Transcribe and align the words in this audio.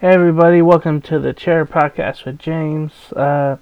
Hey 0.00 0.14
everybody, 0.14 0.62
welcome 0.62 1.02
to 1.02 1.18
the 1.18 1.34
Chair 1.34 1.66
Podcast 1.66 2.24
with 2.24 2.38
James. 2.38 3.12
Uh, 3.12 3.58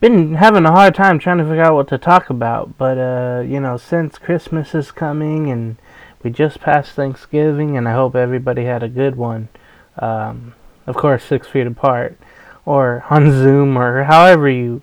been 0.00 0.36
having 0.36 0.64
a 0.64 0.70
hard 0.70 0.94
time 0.94 1.18
trying 1.18 1.36
to 1.36 1.44
figure 1.44 1.60
out 1.60 1.74
what 1.74 1.88
to 1.88 1.98
talk 1.98 2.30
about, 2.30 2.78
but 2.78 2.96
uh, 2.96 3.42
you 3.46 3.60
know, 3.60 3.76
since 3.76 4.16
Christmas 4.16 4.74
is 4.74 4.90
coming 4.90 5.50
and 5.50 5.76
we 6.22 6.30
just 6.30 6.60
passed 6.60 6.92
Thanksgiving, 6.92 7.76
and 7.76 7.86
I 7.86 7.92
hope 7.92 8.16
everybody 8.16 8.64
had 8.64 8.82
a 8.82 8.88
good 8.88 9.16
one. 9.16 9.50
Um, 9.98 10.54
of 10.86 10.96
course, 10.96 11.22
six 11.22 11.48
feet 11.48 11.66
apart, 11.66 12.16
or 12.64 13.04
on 13.10 13.30
Zoom, 13.30 13.76
or 13.76 14.04
however 14.04 14.48
you 14.48 14.80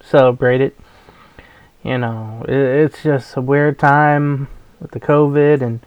celebrate 0.00 0.60
it. 0.60 0.78
You 1.82 1.98
know, 1.98 2.44
it, 2.46 2.54
it's 2.54 3.02
just 3.02 3.36
a 3.36 3.40
weird 3.40 3.76
time 3.76 4.46
with 4.78 4.92
the 4.92 5.00
COVID 5.00 5.62
and 5.62 5.80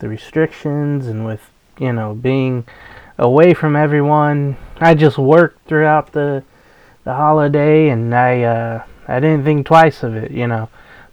the 0.00 0.08
restrictions, 0.08 1.06
and 1.06 1.24
with 1.24 1.50
you 1.78 1.92
know 1.92 2.14
being 2.14 2.66
away 3.18 3.54
from 3.54 3.76
everyone. 3.76 4.56
I 4.78 4.94
just 4.94 5.18
worked 5.18 5.66
throughout 5.66 6.12
the 6.12 6.44
the 7.04 7.14
holiday, 7.14 7.88
and 7.88 8.14
I 8.14 8.42
uh, 8.42 8.84
I 9.08 9.20
didn't 9.20 9.44
think 9.44 9.66
twice 9.66 10.02
of 10.02 10.14
it, 10.14 10.30
you 10.30 10.46
know. 10.46 10.68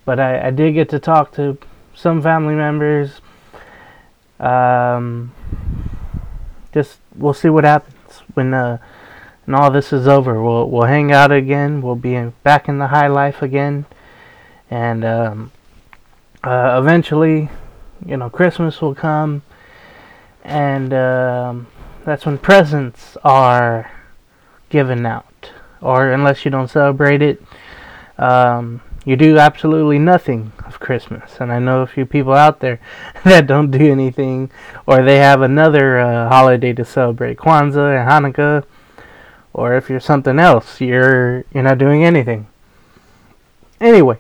But 0.06 0.20
I, 0.20 0.48
I 0.48 0.52
did 0.52 0.74
get 0.74 0.90
to 0.90 1.00
talk 1.00 1.32
to 1.34 1.58
some 1.96 2.22
family 2.22 2.56
members. 2.56 3.22
Um, 4.40 5.34
just 6.74 6.98
we'll 7.16 7.34
see 7.34 7.50
what 7.50 7.64
happens 7.64 8.22
when 8.34 8.54
uh, 8.54 8.80
when 9.46 9.56
all 9.56 9.72
this 9.72 9.94
is 9.94 10.08
over. 10.08 10.42
We'll 10.42 10.70
we'll 10.70 10.88
hang 10.88 11.12
out 11.12 11.32
again. 11.32 11.82
We'll 11.82 11.96
be 11.96 12.16
in, 12.16 12.34
back 12.44 12.68
in 12.68 12.80
the 12.80 12.88
high 12.88 13.08
life 13.08 13.42
again, 13.42 13.86
and 14.70 15.06
um, 15.06 15.52
uh, 16.44 16.80
eventually, 16.82 17.50
you 18.06 18.18
know, 18.18 18.30
Christmas 18.30 18.82
will 18.82 18.96
come, 18.96 19.44
and 20.44 20.94
um, 20.94 21.68
that's 22.06 22.26
when 22.26 22.38
presents 22.38 23.18
are 23.24 23.92
given 24.70 25.06
out. 25.06 25.52
Or 25.82 26.12
unless 26.12 26.46
you 26.46 26.52
don't 26.52 26.70
celebrate 26.70 27.22
it, 27.22 27.42
um, 28.18 28.82
you 29.06 29.16
do 29.16 29.38
absolutely 29.38 30.00
nothing 30.00 30.54
of 30.66 30.80
Christmas. 30.80 31.38
And 31.40 31.52
I 31.52 31.60
know 31.60 31.82
a 31.82 31.88
few 31.88 32.06
people 32.06 32.34
out 32.34 32.60
there 32.60 32.80
that 33.24 33.48
don't 33.48 33.72
do 33.72 33.92
anything, 33.92 34.50
or 34.86 35.04
they 35.04 35.18
have 35.18 35.42
another 35.42 36.00
uh, 36.00 36.30
holiday 36.30 36.74
to 36.74 36.86
celebrate, 36.86 37.38
Kwanzaa 37.38 38.00
and 38.00 38.10
Hanukkah. 38.10 38.64
Or 39.54 39.76
if 39.76 39.90
you're 39.90 40.00
something 40.00 40.40
else, 40.40 40.82
you're 40.82 41.46
you're 41.54 41.64
not 41.64 41.78
doing 41.78 42.04
anything. 42.04 42.48
Anyway, 43.80 44.18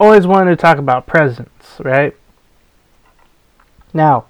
always 0.00 0.26
wanted 0.26 0.50
to 0.50 0.56
talk 0.56 0.78
about 0.78 1.06
presents, 1.06 1.78
right? 1.78 2.16
Now, 3.94 4.24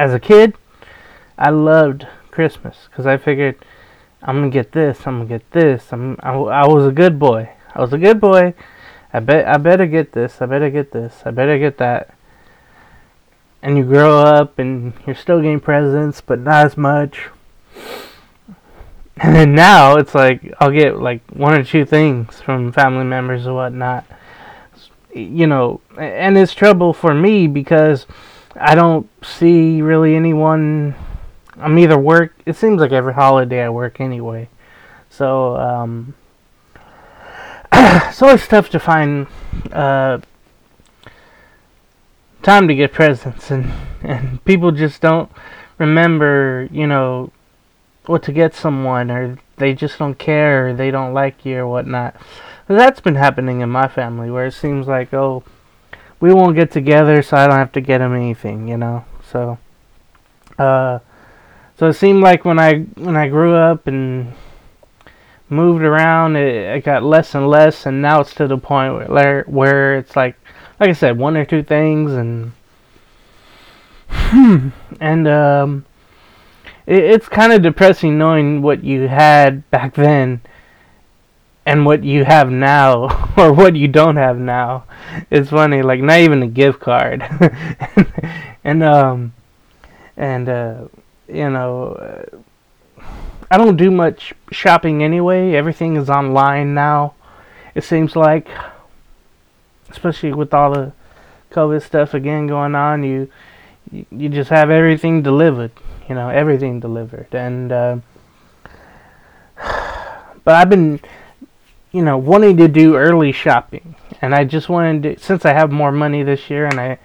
as 0.00 0.14
a 0.14 0.18
kid, 0.18 0.54
I 1.36 1.50
loved 1.50 2.06
Christmas 2.30 2.88
because 2.88 3.04
I 3.04 3.18
figured 3.18 3.56
I'm 4.22 4.36
gonna 4.36 4.48
get 4.48 4.72
this, 4.72 5.06
I'm 5.06 5.18
gonna 5.18 5.28
get 5.28 5.50
this. 5.50 5.92
I'm 5.92 6.16
I, 6.22 6.32
I 6.32 6.66
was 6.66 6.86
a 6.86 6.90
good 6.90 7.18
boy. 7.18 7.50
I 7.74 7.82
was 7.82 7.92
a 7.92 7.98
good 7.98 8.18
boy. 8.18 8.54
I 9.12 9.20
bet 9.20 9.46
I 9.46 9.58
better 9.58 9.86
get 9.86 10.12
this. 10.12 10.40
I 10.40 10.46
better 10.46 10.70
get 10.70 10.92
this. 10.92 11.20
I 11.26 11.32
better 11.32 11.58
get 11.58 11.76
that. 11.78 12.14
And 13.60 13.76
you 13.76 13.84
grow 13.84 14.20
up 14.20 14.58
and 14.58 14.94
you're 15.06 15.14
still 15.14 15.42
getting 15.42 15.60
presents, 15.60 16.22
but 16.22 16.38
not 16.40 16.64
as 16.64 16.78
much. 16.78 17.28
And 19.18 19.34
then 19.36 19.54
now 19.54 19.96
it's 19.96 20.14
like 20.14 20.54
I'll 20.60 20.70
get 20.70 20.98
like 20.98 21.20
one 21.30 21.52
or 21.52 21.62
two 21.62 21.84
things 21.84 22.40
from 22.40 22.72
family 22.72 23.04
members 23.04 23.46
or 23.46 23.54
whatnot. 23.54 24.06
You 25.14 25.46
know, 25.46 25.82
and 25.98 26.38
it's 26.38 26.54
trouble 26.54 26.94
for 26.94 27.12
me 27.12 27.46
because 27.48 28.06
I 28.56 28.74
don't 28.74 29.08
see 29.24 29.82
really 29.82 30.16
anyone. 30.16 30.94
I'm 31.56 31.78
either 31.78 31.98
work. 31.98 32.34
It 32.46 32.56
seems 32.56 32.80
like 32.80 32.92
every 32.92 33.14
holiday 33.14 33.62
I 33.62 33.68
work 33.68 34.00
anyway, 34.00 34.48
so 35.08 35.56
um, 35.56 36.14
it's 37.72 38.22
always 38.22 38.46
tough 38.48 38.70
to 38.70 38.80
find 38.80 39.26
uh, 39.72 40.18
time 42.42 42.66
to 42.68 42.74
get 42.74 42.92
presents, 42.92 43.50
and 43.50 43.72
and 44.02 44.44
people 44.44 44.72
just 44.72 45.00
don't 45.00 45.30
remember, 45.78 46.68
you 46.72 46.86
know, 46.86 47.30
what 48.06 48.22
to 48.24 48.32
get 48.32 48.54
someone, 48.54 49.10
or 49.10 49.38
they 49.58 49.74
just 49.74 49.98
don't 49.98 50.18
care, 50.18 50.68
or 50.68 50.74
they 50.74 50.90
don't 50.90 51.14
like 51.14 51.44
you, 51.44 51.58
or 51.58 51.68
whatnot. 51.68 52.16
That's 52.66 53.00
been 53.00 53.16
happening 53.16 53.60
in 53.60 53.68
my 53.68 53.86
family, 53.86 54.30
where 54.30 54.46
it 54.46 54.54
seems 54.54 54.86
like, 54.86 55.12
oh 55.14 55.44
we 56.20 56.32
won't 56.34 56.54
get 56.54 56.70
together, 56.70 57.22
so 57.22 57.36
I 57.36 57.46
don't 57.46 57.56
have 57.56 57.72
to 57.72 57.80
get 57.80 58.00
him 58.00 58.14
anything, 58.14 58.68
you 58.68 58.76
know. 58.76 59.04
So, 59.30 59.58
uh, 60.58 60.98
so 61.78 61.88
it 61.88 61.94
seemed 61.94 62.22
like 62.22 62.44
when 62.44 62.58
I 62.58 62.80
when 62.96 63.16
I 63.16 63.28
grew 63.28 63.54
up 63.54 63.86
and 63.86 64.34
moved 65.48 65.82
around, 65.82 66.36
it, 66.36 66.76
it 66.76 66.84
got 66.84 67.02
less 67.02 67.34
and 67.34 67.48
less, 67.48 67.86
and 67.86 68.02
now 68.02 68.20
it's 68.20 68.34
to 68.34 68.46
the 68.46 68.58
point 68.58 69.10
where 69.10 69.44
where 69.44 69.96
it's 69.96 70.14
like, 70.14 70.36
like 70.78 70.90
I 70.90 70.94
said, 70.94 71.18
one 71.18 71.36
or 71.36 71.44
two 71.44 71.62
things, 71.62 72.12
and 72.12 72.52
and 75.00 75.26
um, 75.26 75.86
it, 76.86 77.02
it's 77.02 77.28
kind 77.28 77.52
of 77.52 77.62
depressing 77.62 78.18
knowing 78.18 78.60
what 78.60 78.84
you 78.84 79.08
had 79.08 79.68
back 79.70 79.94
then 79.94 80.42
and 81.66 81.84
what 81.84 82.02
you 82.04 82.24
have 82.24 82.50
now 82.50 83.32
or 83.36 83.52
what 83.52 83.76
you 83.76 83.88
don't 83.88 84.16
have 84.16 84.38
now 84.38 84.84
it's 85.30 85.50
funny 85.50 85.82
like 85.82 86.00
not 86.00 86.18
even 86.18 86.42
a 86.42 86.46
gift 86.46 86.80
card. 86.80 87.22
And, 88.62 88.82
um 88.82 89.32
and 90.18 90.46
uh 90.46 90.84
you 91.26 91.48
know 91.48 91.94
uh, 91.94 93.02
i 93.50 93.56
don't 93.56 93.78
do 93.78 93.90
much 93.90 94.34
shopping 94.52 95.02
anyway. 95.02 95.52
Everything 95.54 95.96
is 95.96 96.10
online 96.10 96.74
now 96.74 97.14
it 97.74 97.84
seems 97.84 98.16
like. 98.16 98.48
Especially 99.88 100.32
with 100.32 100.52
all 100.52 100.72
the 100.72 100.92
covid 101.50 101.82
stuff 101.82 102.14
again 102.14 102.46
going 102.46 102.76
on 102.76 103.02
you 103.02 103.28
you 103.90 104.28
just 104.28 104.50
have 104.50 104.70
everything 104.70 105.20
delivered 105.20 105.72
you 106.08 106.14
know 106.14 106.28
everything 106.28 106.80
delivered. 106.80 107.34
And 107.34 107.72
uh, 107.72 107.96
but 110.44 110.54
i've 110.54 110.68
been 110.68 111.00
you 111.92 112.02
know, 112.02 112.16
wanting 112.16 112.56
to 112.58 112.68
do 112.68 112.96
early 112.96 113.32
shopping, 113.32 113.94
and 114.22 114.34
I 114.34 114.44
just 114.44 114.68
wanted 114.68 115.02
to, 115.02 115.22
since 115.22 115.44
I 115.44 115.52
have 115.52 115.72
more 115.72 115.92
money 115.92 116.22
this 116.22 116.48
year, 116.48 116.66
and 116.66 116.78
I, 116.78 116.98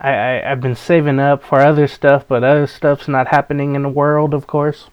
I, 0.00 0.10
I 0.10 0.48
have 0.48 0.60
been 0.60 0.76
saving 0.76 1.18
up 1.18 1.42
for 1.42 1.60
other 1.60 1.86
stuff, 1.86 2.24
but 2.26 2.42
other 2.42 2.66
stuff's 2.66 3.08
not 3.08 3.28
happening 3.28 3.74
in 3.74 3.82
the 3.82 3.88
world, 3.88 4.32
of 4.32 4.46
course. 4.46 4.88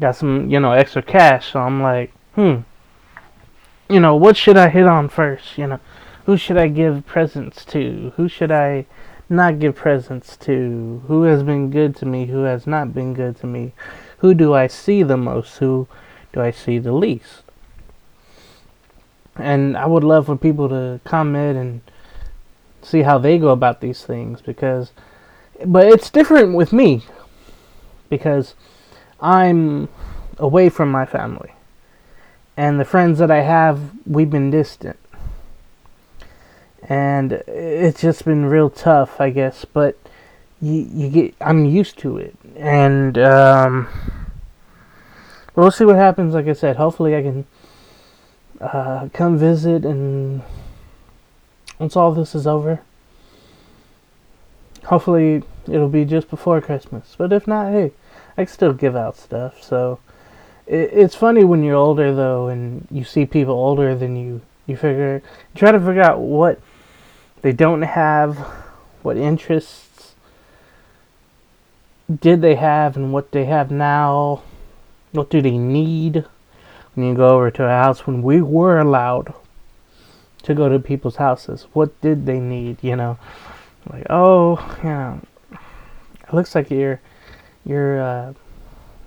Got 0.00 0.16
some, 0.16 0.50
you 0.50 0.60
know, 0.60 0.72
extra 0.72 1.02
cash, 1.02 1.52
so 1.52 1.60
I'm 1.60 1.82
like, 1.82 2.12
hmm, 2.34 2.60
you 3.88 4.00
know, 4.00 4.16
what 4.16 4.36
should 4.36 4.56
I 4.56 4.68
hit 4.68 4.86
on 4.86 5.08
first? 5.08 5.56
You 5.56 5.66
know, 5.66 5.80
who 6.26 6.36
should 6.36 6.56
I 6.56 6.68
give 6.68 7.06
presents 7.06 7.64
to? 7.66 8.12
Who 8.16 8.28
should 8.28 8.50
I 8.50 8.86
not 9.28 9.58
give 9.58 9.76
presents 9.76 10.36
to? 10.38 11.02
Who 11.06 11.22
has 11.22 11.42
been 11.42 11.70
good 11.70 11.96
to 11.96 12.06
me? 12.06 12.26
Who 12.26 12.42
has 12.42 12.66
not 12.66 12.92
been 12.94 13.14
good 13.14 13.36
to 13.38 13.46
me? 13.46 13.72
Who 14.18 14.34
do 14.34 14.54
I 14.54 14.66
see 14.66 15.02
the 15.02 15.16
most? 15.16 15.58
Who 15.58 15.88
do 16.32 16.40
I 16.40 16.50
see 16.50 16.78
the 16.78 16.92
least? 16.92 17.42
And 19.36 19.76
I 19.76 19.86
would 19.86 20.04
love 20.04 20.26
for 20.26 20.36
people 20.36 20.68
to 20.68 21.00
comment 21.04 21.56
and 21.56 21.80
see 22.82 23.02
how 23.02 23.18
they 23.18 23.38
go 23.38 23.48
about 23.48 23.80
these 23.80 24.04
things 24.04 24.42
because 24.42 24.92
but 25.64 25.86
it's 25.86 26.10
different 26.10 26.54
with 26.54 26.72
me 26.72 27.04
because 28.08 28.54
I'm 29.20 29.88
away 30.38 30.68
from 30.68 30.90
my 30.90 31.06
family. 31.06 31.52
And 32.56 32.78
the 32.78 32.84
friends 32.84 33.18
that 33.18 33.30
I 33.30 33.40
have, 33.42 33.80
we've 34.06 34.28
been 34.28 34.50
distant. 34.50 34.98
And 36.82 37.32
it's 37.46 38.00
just 38.00 38.24
been 38.24 38.46
real 38.46 38.68
tough, 38.68 39.20
I 39.20 39.30
guess, 39.30 39.64
but 39.64 39.96
you 40.60 40.88
you 40.92 41.08
get 41.08 41.34
I'm 41.40 41.64
used 41.64 41.98
to 41.98 42.18
it. 42.18 42.34
And 42.56 43.16
um 43.18 43.88
we'll 45.54 45.70
see 45.70 45.84
what 45.84 45.96
happens. 45.96 46.34
Like 46.34 46.46
I 46.46 46.52
said, 46.52 46.76
hopefully 46.76 47.16
I 47.16 47.22
can 47.22 47.46
uh, 48.60 49.08
come 49.12 49.36
visit 49.36 49.84
and 49.84 50.42
once 51.78 51.96
all 51.96 52.12
this 52.12 52.34
is 52.34 52.46
over. 52.46 52.80
Hopefully 54.84 55.42
it'll 55.66 55.88
be 55.88 56.04
just 56.04 56.30
before 56.30 56.60
Christmas. 56.60 57.14
But 57.16 57.32
if 57.32 57.46
not, 57.46 57.72
hey, 57.72 57.92
I 58.36 58.44
still 58.44 58.72
give 58.72 58.96
out 58.96 59.16
stuff. 59.16 59.62
So 59.62 59.98
it, 60.66 60.90
it's 60.92 61.14
funny 61.14 61.44
when 61.44 61.62
you're 61.62 61.76
older 61.76 62.14
though, 62.14 62.48
and 62.48 62.86
you 62.90 63.04
see 63.04 63.26
people 63.26 63.54
older 63.54 63.94
than 63.94 64.16
you. 64.16 64.40
You 64.66 64.76
figure, 64.76 65.22
you 65.54 65.58
try 65.58 65.72
to 65.72 65.80
figure 65.80 66.02
out 66.02 66.20
what 66.20 66.60
they 67.42 67.52
don't 67.52 67.82
have, 67.82 68.38
what 69.02 69.16
interests 69.16 70.14
did 72.20 72.40
they 72.42 72.54
have, 72.54 72.96
and 72.96 73.12
what 73.12 73.32
they 73.32 73.46
have 73.46 73.72
now 73.72 74.42
what 75.12 75.30
do 75.30 75.40
they 75.40 75.56
need 75.58 76.24
when 76.94 77.06
you 77.06 77.14
go 77.14 77.36
over 77.36 77.50
to 77.50 77.64
a 77.64 77.68
house 77.68 78.06
when 78.06 78.22
we 78.22 78.42
were 78.42 78.78
allowed 78.78 79.32
to 80.42 80.54
go 80.54 80.68
to 80.68 80.78
people's 80.78 81.16
houses. 81.16 81.66
What 81.72 81.98
did 82.00 82.26
they 82.26 82.40
need? 82.40 82.78
You 82.82 82.96
know, 82.96 83.18
like 83.90 84.06
oh, 84.10 84.56
yeah, 84.82 85.18
it 85.52 86.34
looks 86.34 86.54
like 86.54 86.70
your 86.70 87.00
your 87.64 88.00
uh, 88.00 88.32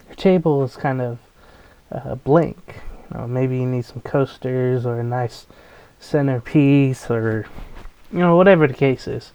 your 0.08 0.16
table 0.16 0.64
is 0.64 0.76
kind 0.76 1.02
of 1.02 1.20
uh, 1.92 2.16
blank. 2.16 2.82
You 3.12 3.20
know, 3.20 3.28
maybe 3.28 3.58
you 3.58 3.66
need 3.66 3.86
some 3.86 4.02
coasters 4.02 4.86
or 4.86 5.00
a 5.00 5.04
nice 5.04 5.46
centerpiece 6.00 7.10
or 7.10 7.46
you 8.12 8.20
know 8.20 8.36
whatever 8.36 8.68
the 8.68 8.74
case 8.74 9.08
is 9.08 9.32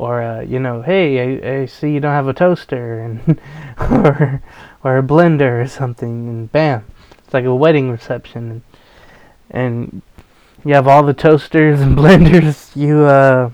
or 0.00 0.22
uh, 0.22 0.40
you 0.40 0.58
know, 0.58 0.80
hey, 0.80 1.20
I, 1.20 1.60
I, 1.60 1.66
see 1.66 1.92
you 1.92 2.00
don't 2.00 2.14
have 2.14 2.26
a 2.26 2.32
toaster, 2.32 3.00
and 3.00 3.38
or 3.78 4.42
or 4.82 4.96
a 4.96 5.02
blender 5.02 5.62
or 5.62 5.68
something, 5.68 6.26
and 6.26 6.50
bam, 6.50 6.86
it's 7.18 7.34
like 7.34 7.44
a 7.44 7.54
wedding 7.54 7.90
reception, 7.90 8.50
and, 8.50 8.62
and 9.50 10.02
you 10.64 10.72
have 10.72 10.88
all 10.88 11.02
the 11.02 11.12
toasters 11.12 11.82
and 11.82 11.98
blenders 11.98 12.74
you 12.74 13.00
uh 13.04 13.50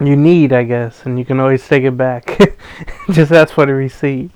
you 0.00 0.16
need, 0.16 0.52
I 0.52 0.62
guess, 0.62 1.04
and 1.04 1.18
you 1.18 1.26
can 1.26 1.40
always 1.40 1.66
take 1.66 1.84
it 1.84 1.96
back. 1.96 2.56
Just 3.10 3.32
ask 3.32 3.52
for 3.52 3.66
the 3.66 3.74
receipt. 3.74 4.30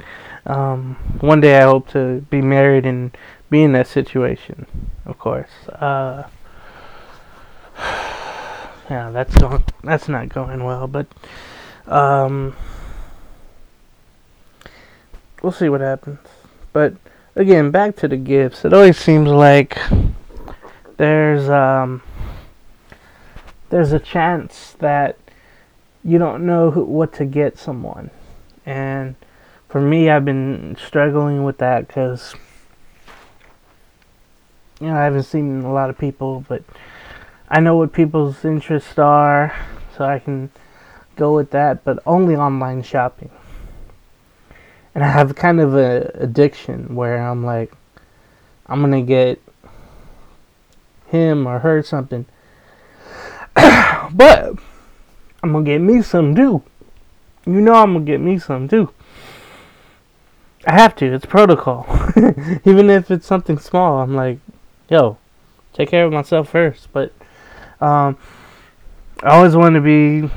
Um, 0.44 0.96
one 1.20 1.40
day 1.40 1.58
I 1.58 1.62
hope 1.62 1.88
to 1.90 2.20
be 2.30 2.42
married 2.42 2.84
and 2.84 3.16
be 3.50 3.62
in 3.62 3.72
that 3.72 3.86
situation, 3.86 4.66
of 5.06 5.18
course. 5.18 5.50
Uh, 5.68 6.24
yeah, 8.90 9.10
that's 9.10 9.34
going. 9.36 9.62
That's 9.84 10.08
not 10.08 10.28
going 10.28 10.64
well, 10.64 10.88
but 10.88 11.06
um, 11.86 12.56
we'll 15.42 15.52
see 15.52 15.68
what 15.68 15.80
happens. 15.80 16.18
But 16.72 16.94
again, 17.36 17.70
back 17.70 17.94
to 17.96 18.08
the 18.08 18.16
gifts. 18.16 18.64
It 18.64 18.72
always 18.72 18.98
seems 18.98 19.28
like 19.28 19.78
there's 20.96 21.48
um, 21.48 22.02
there's 23.68 23.92
a 23.92 24.00
chance 24.00 24.74
that 24.80 25.16
you 26.02 26.18
don't 26.18 26.44
know 26.44 26.72
who, 26.72 26.84
what 26.84 27.12
to 27.14 27.24
get 27.24 27.58
someone, 27.58 28.10
and 28.66 29.14
for 29.68 29.80
me, 29.80 30.10
I've 30.10 30.24
been 30.24 30.76
struggling 30.84 31.44
with 31.44 31.58
that 31.58 31.86
because 31.86 32.34
you 34.80 34.88
know 34.88 34.96
I 34.96 35.04
haven't 35.04 35.22
seen 35.22 35.62
a 35.62 35.72
lot 35.72 35.90
of 35.90 35.96
people, 35.96 36.44
but 36.48 36.64
I 37.50 37.58
know 37.58 37.76
what 37.76 37.92
people's 37.92 38.44
interests 38.44 38.96
are, 38.98 39.54
so 39.96 40.04
I 40.04 40.20
can 40.20 40.50
go 41.16 41.34
with 41.34 41.50
that, 41.50 41.82
but 41.82 41.98
only 42.06 42.36
online 42.36 42.82
shopping. 42.82 43.30
And 44.94 45.02
I 45.02 45.08
have 45.08 45.34
kind 45.34 45.60
of 45.60 45.74
a 45.74 46.12
addiction 46.14 46.94
where 46.94 47.18
I'm 47.18 47.44
like, 47.44 47.72
I'm 48.66 48.80
gonna 48.80 49.02
get 49.02 49.42
him 51.06 51.46
or 51.48 51.58
her 51.58 51.82
something, 51.82 52.24
but 53.54 54.54
I'm 55.42 55.52
gonna 55.52 55.64
get 55.64 55.80
me 55.80 56.02
some 56.02 56.36
too. 56.36 56.62
You 57.46 57.60
know 57.60 57.74
I'm 57.74 57.94
gonna 57.94 58.04
get 58.04 58.20
me 58.20 58.38
some 58.38 58.68
too. 58.68 58.92
I 60.66 60.74
have 60.74 60.94
to. 60.96 61.12
It's 61.12 61.26
protocol. 61.26 61.86
Even 62.64 62.90
if 62.90 63.10
it's 63.10 63.26
something 63.26 63.58
small, 63.58 64.00
I'm 64.00 64.14
like, 64.14 64.38
yo, 64.88 65.16
take 65.72 65.88
care 65.88 66.04
of 66.04 66.12
myself 66.12 66.50
first. 66.50 66.88
But 66.92 67.12
um, 67.80 68.18
I 69.22 69.30
always 69.30 69.56
want 69.56 69.74
to 69.74 69.80
be 69.80 70.30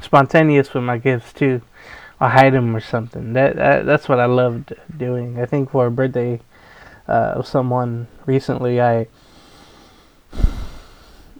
spontaneous 0.00 0.72
with 0.72 0.84
my 0.84 0.98
gifts 0.98 1.32
too. 1.32 1.62
I 2.20 2.28
hide 2.28 2.54
them 2.54 2.76
or 2.76 2.80
something. 2.80 3.32
That, 3.32 3.56
that 3.56 3.86
that's 3.86 4.08
what 4.08 4.20
I 4.20 4.26
loved 4.26 4.74
doing. 4.96 5.40
I 5.40 5.46
think 5.46 5.70
for 5.70 5.86
a 5.86 5.90
birthday 5.90 6.40
uh, 7.08 7.34
of 7.36 7.46
someone 7.46 8.06
recently, 8.26 8.80
I 8.80 9.08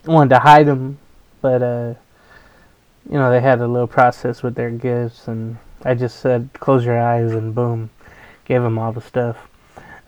wanted 0.05 0.31
to 0.31 0.39
hide 0.41 0.67
them, 0.67 0.99
but 1.41 1.63
uh, 1.63 1.95
you 3.09 3.19
know 3.19 3.31
they 3.31 3.41
had 3.41 3.61
a 3.61 3.69
little 3.69 3.87
process 3.87 4.43
with 4.43 4.57
their 4.57 4.71
gifts, 4.71 5.29
and 5.29 5.59
I 5.85 5.95
just 5.95 6.19
said, 6.19 6.51
"Close 6.55 6.85
your 6.85 7.01
eyes," 7.01 7.31
and 7.31 7.55
boom, 7.55 7.91
gave 8.45 8.63
them 8.63 8.79
all 8.79 8.93
the 8.93 9.01
stuff. 9.01 9.37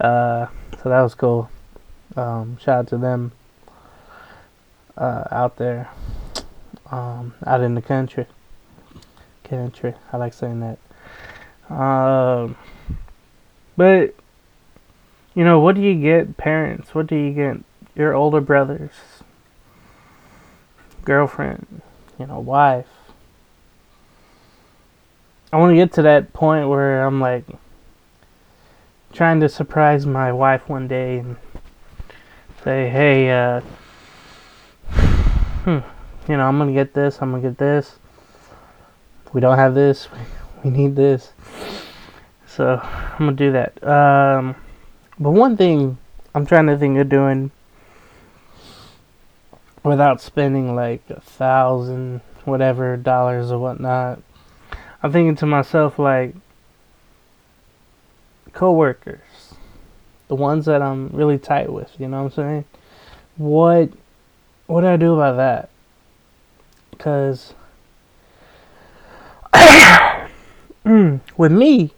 Uh, 0.00 0.46
so 0.82 0.88
that 0.88 1.00
was 1.02 1.14
cool. 1.14 1.48
Um, 2.16 2.58
shout 2.58 2.78
out 2.80 2.88
to 2.88 2.98
them 2.98 3.32
uh, 4.96 5.24
out 5.30 5.56
there, 5.56 5.90
um, 6.90 7.34
out 7.46 7.60
in 7.60 7.74
the 7.74 7.82
country. 7.82 8.26
Country, 9.44 9.94
I 10.12 10.16
like 10.16 10.32
saying 10.32 10.60
that. 10.60 11.74
Um, 11.74 12.56
but 13.76 14.14
you 15.34 15.44
know, 15.44 15.58
what 15.60 15.74
do 15.74 15.82
you 15.82 15.94
get, 16.00 16.36
parents? 16.36 16.94
What 16.94 17.06
do 17.06 17.16
you 17.16 17.32
get 17.32 17.56
your 17.96 18.14
older 18.14 18.40
brothers, 18.40 18.92
girlfriend, 21.04 21.82
you 22.18 22.26
know, 22.26 22.38
wife? 22.38 22.86
I 25.52 25.56
want 25.56 25.70
to 25.70 25.76
get 25.76 25.92
to 25.94 26.02
that 26.02 26.32
point 26.32 26.68
where 26.68 27.04
I'm 27.04 27.20
like 27.20 27.44
trying 29.12 29.40
to 29.40 29.48
surprise 29.48 30.04
my 30.04 30.32
wife 30.32 30.68
one 30.68 30.88
day 30.88 31.18
and 31.18 31.36
say, 32.64 32.88
"Hey, 32.88 33.30
uh, 33.30 33.60
hmm, 35.64 35.78
you 36.30 36.36
know, 36.36 36.46
I'm 36.46 36.58
gonna 36.58 36.72
get 36.72 36.94
this, 36.94 37.20
I'm 37.20 37.30
gonna 37.30 37.42
get 37.42 37.58
this. 37.58 37.96
We 39.32 39.40
don't 39.40 39.56
have 39.56 39.74
this, 39.74 40.08
we 40.64 40.70
need 40.70 40.94
this. 40.94 41.32
So 42.46 42.80
I'm 42.82 43.18
gonna 43.18 43.32
do 43.32 43.52
that. 43.52 43.82
Um, 43.86 44.54
but 45.18 45.30
one 45.30 45.56
thing 45.56 45.98
I'm 46.34 46.46
trying 46.46 46.66
to 46.66 46.76
think 46.76 46.98
of 46.98 47.08
doing 47.08 47.50
without 49.82 50.20
spending 50.20 50.74
like 50.74 51.02
a 51.10 51.20
thousand 51.20 52.20
whatever 52.44 52.96
dollars 52.96 53.50
or 53.50 53.58
whatnot. 53.58 54.20
I'm 55.02 55.12
thinking 55.12 55.36
to 55.36 55.46
myself 55.46 55.98
like 55.98 56.34
coworkers, 58.52 59.54
the 60.28 60.34
ones 60.34 60.66
that 60.66 60.82
I'm 60.82 61.08
really 61.08 61.38
tight 61.38 61.72
with, 61.72 61.90
you 61.98 62.08
know 62.08 62.24
what 62.24 62.38
I'm 62.38 62.44
saying? 62.44 62.64
What 63.36 63.90
what 64.66 64.80
do 64.82 64.86
I 64.86 64.96
do 64.96 65.14
about 65.14 65.36
that? 65.36 65.68
Because 66.90 67.54
hmm, 70.82 71.16
with 71.36 71.52
me, 71.52 71.92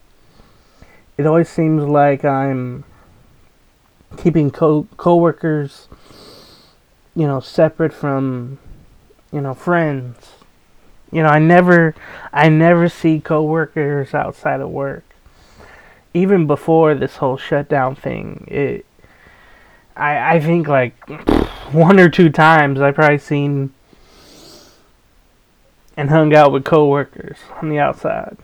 it 1.16 1.26
always 1.26 1.48
seems 1.48 1.84
like 1.84 2.24
I'm 2.24 2.84
keeping 4.16 4.50
co 4.50 4.86
coworkers, 4.96 5.88
you 7.14 7.26
know, 7.26 7.40
separate 7.40 7.92
from, 7.92 8.58
you 9.32 9.40
know, 9.40 9.55
friends. 9.55 10.17
You 11.12 11.22
know, 11.22 11.29
I 11.29 11.38
never, 11.38 11.94
I 12.32 12.48
never 12.48 12.88
see 12.88 13.20
coworkers 13.20 14.12
outside 14.12 14.60
of 14.60 14.70
work. 14.70 15.05
Even 16.12 16.46
before 16.46 16.94
this 16.94 17.17
whole 17.17 17.36
shutdown 17.36 17.94
thing, 17.94 18.44
it, 18.48 18.86
I, 19.94 20.36
I 20.36 20.41
think 20.41 20.67
like 20.67 20.94
one 21.73 21.99
or 21.99 22.08
two 22.08 22.31
times 22.31 22.81
I 22.81 22.93
probably 22.93 23.19
seen 23.19 23.73
and 25.96 26.11
hung 26.11 26.35
out 26.35 26.53
with 26.53 26.65
coworkers 26.65 27.39
on 27.61 27.69
the 27.69 27.79
outside. 27.79 28.37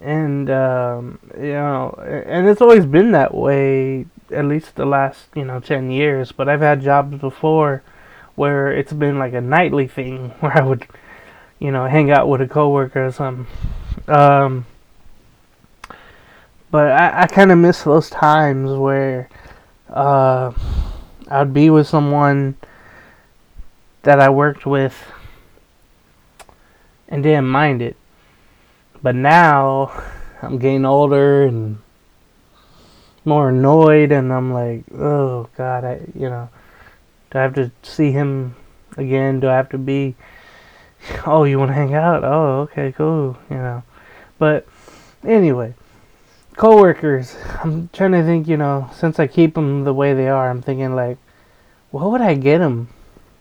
And 0.00 0.50
um, 0.50 1.18
you 1.36 1.52
know, 1.52 1.90
and 2.26 2.46
it's 2.46 2.60
always 2.60 2.86
been 2.86 3.12
that 3.12 3.34
way 3.34 4.06
at 4.30 4.44
least 4.44 4.76
the 4.76 4.86
last, 4.86 5.26
you 5.34 5.44
know, 5.44 5.60
10 5.60 5.90
years, 5.90 6.32
but 6.32 6.48
I've 6.48 6.60
had 6.60 6.82
jobs 6.82 7.18
before 7.18 7.82
where 8.34 8.72
it's 8.72 8.92
been 8.92 9.18
like 9.18 9.32
a 9.32 9.40
nightly 9.40 9.86
thing 9.86 10.30
where 10.40 10.56
I 10.56 10.62
would 10.62 10.86
you 11.58 11.70
know, 11.70 11.86
hang 11.86 12.10
out 12.10 12.28
with 12.28 12.40
a 12.40 12.46
coworker 12.46 13.06
or 13.06 13.12
something. 13.12 13.46
Um, 14.08 14.66
but 16.70 16.90
I, 16.92 17.22
I 17.22 17.26
kind 17.26 17.52
of 17.52 17.58
miss 17.58 17.82
those 17.84 18.10
times 18.10 18.70
where 18.72 19.28
uh, 19.88 20.52
I'd 21.28 21.54
be 21.54 21.70
with 21.70 21.86
someone 21.86 22.56
that 24.02 24.20
I 24.20 24.28
worked 24.28 24.66
with 24.66 24.94
and 27.08 27.22
didn't 27.22 27.48
mind 27.48 27.82
it. 27.82 27.96
But 29.02 29.14
now 29.14 29.92
I'm 30.42 30.58
getting 30.58 30.84
older 30.84 31.44
and 31.44 31.78
more 33.24 33.48
annoyed, 33.48 34.12
and 34.12 34.32
I'm 34.32 34.52
like, 34.52 34.84
oh 34.94 35.48
God, 35.56 35.84
I 35.84 36.00
you 36.14 36.28
know, 36.28 36.50
do 37.30 37.38
I 37.38 37.42
have 37.42 37.54
to 37.54 37.70
see 37.82 38.12
him 38.12 38.54
again? 38.96 39.40
Do 39.40 39.48
I 39.48 39.56
have 39.56 39.70
to 39.70 39.78
be? 39.78 40.14
Oh, 41.26 41.44
you 41.44 41.58
want 41.58 41.68
to 41.68 41.74
hang 41.74 41.92
out? 41.92 42.24
Oh, 42.24 42.60
okay, 42.62 42.90
cool. 42.92 43.36
You 43.50 43.56
know, 43.56 43.82
but 44.38 44.66
anyway, 45.22 45.74
coworkers. 46.56 47.36
I'm 47.62 47.88
trying 47.92 48.12
to 48.12 48.22
think, 48.22 48.48
you 48.48 48.56
know, 48.56 48.90
since 48.94 49.18
I 49.18 49.26
keep 49.26 49.54
them 49.54 49.84
the 49.84 49.94
way 49.94 50.14
they 50.14 50.28
are, 50.28 50.50
I'm 50.50 50.62
thinking 50.62 50.94
like, 50.94 51.18
what 51.90 52.10
would 52.10 52.20
I 52.20 52.34
get 52.34 52.58
them? 52.58 52.88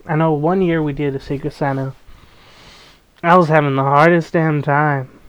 I 0.05 0.15
know 0.15 0.33
one 0.33 0.61
year 0.61 0.83
we 0.83 0.93
did 0.93 1.15
a 1.15 1.19
Secret 1.19 1.53
Santa. 1.53 1.95
I 3.21 3.37
was 3.37 3.47
having 3.47 3.75
the 3.75 3.83
hardest 3.83 4.33
damn 4.33 4.61
time 4.61 5.19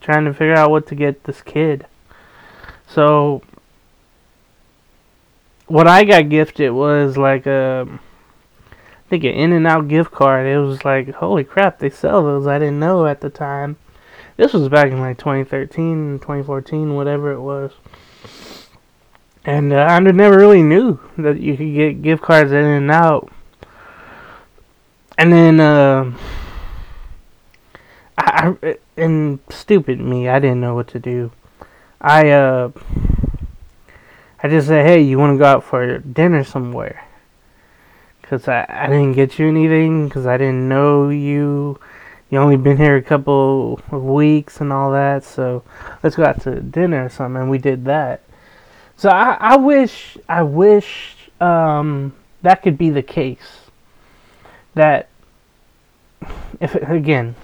trying 0.00 0.24
to 0.24 0.32
figure 0.32 0.54
out 0.54 0.70
what 0.70 0.86
to 0.88 0.94
get 0.94 1.24
this 1.24 1.42
kid. 1.42 1.86
So 2.86 3.42
what 5.66 5.86
I 5.86 6.04
got 6.04 6.28
gifted 6.28 6.72
was 6.72 7.16
like 7.16 7.46
a, 7.46 7.86
I 7.88 9.08
think 9.08 9.24
an 9.24 9.30
In-N-Out 9.30 9.88
gift 9.88 10.10
card. 10.10 10.46
It 10.46 10.58
was 10.58 10.84
like, 10.84 11.10
holy 11.10 11.44
crap, 11.44 11.78
they 11.78 11.90
sell 11.90 12.22
those. 12.22 12.46
I 12.46 12.58
didn't 12.58 12.80
know 12.80 13.06
at 13.06 13.20
the 13.20 13.30
time. 13.30 13.76
This 14.38 14.52
was 14.52 14.68
back 14.68 14.92
in 14.92 15.00
like 15.00 15.18
2013, 15.18 16.20
2014, 16.20 16.94
whatever 16.94 17.32
it 17.32 17.40
was. 17.40 17.72
And 19.44 19.72
uh, 19.72 19.78
I 19.78 19.98
never 19.98 20.36
really 20.36 20.62
knew 20.62 21.00
that 21.16 21.40
you 21.40 21.56
could 21.56 21.74
get 21.74 22.02
gift 22.02 22.22
cards 22.22 22.52
in 22.52 22.64
and 22.64 22.88
out. 22.88 23.32
And 25.18 25.32
then, 25.32 25.58
uh, 25.58 26.16
I, 28.16 28.54
I, 28.62 28.78
and 28.96 29.40
stupid 29.50 29.98
me, 29.98 30.28
I 30.28 30.38
didn't 30.38 30.60
know 30.60 30.76
what 30.76 30.86
to 30.88 31.00
do. 31.00 31.32
I, 32.00 32.30
uh, 32.30 32.70
I 34.40 34.48
just 34.48 34.68
said, 34.68 34.86
hey, 34.86 35.00
you 35.02 35.18
want 35.18 35.34
to 35.34 35.38
go 35.38 35.46
out 35.46 35.64
for 35.64 35.98
dinner 35.98 36.44
somewhere? 36.44 37.04
Because 38.22 38.46
I, 38.46 38.66
I 38.68 38.86
didn't 38.86 39.14
get 39.14 39.40
you 39.40 39.48
anything, 39.48 40.06
because 40.06 40.26
I 40.26 40.36
didn't 40.36 40.68
know 40.68 41.08
you. 41.08 41.80
You 42.30 42.38
only 42.38 42.56
been 42.56 42.76
here 42.76 42.96
a 42.96 43.02
couple 43.02 43.80
of 43.90 44.02
weeks 44.02 44.60
and 44.60 44.70
all 44.72 44.92
that, 44.92 45.24
so 45.24 45.62
let's 46.02 46.14
go 46.14 46.24
out 46.24 46.42
to 46.42 46.60
dinner 46.60 47.06
or 47.06 47.08
something. 47.08 47.40
And 47.40 47.50
we 47.50 47.58
did 47.58 47.86
that. 47.86 48.22
So 48.96 49.08
I, 49.08 49.36
I 49.40 49.56
wish, 49.56 50.18
I 50.28 50.42
wish 50.42 51.16
um, 51.40 52.14
that 52.42 52.62
could 52.62 52.76
be 52.76 52.90
the 52.90 53.02
case. 53.02 53.70
That, 54.74 55.08
if 56.60 56.74
again, 56.74 57.34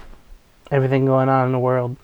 everything 0.69 1.05
going 1.05 1.29
on 1.29 1.47
in 1.47 1.51
the 1.51 1.59
world 1.59 1.97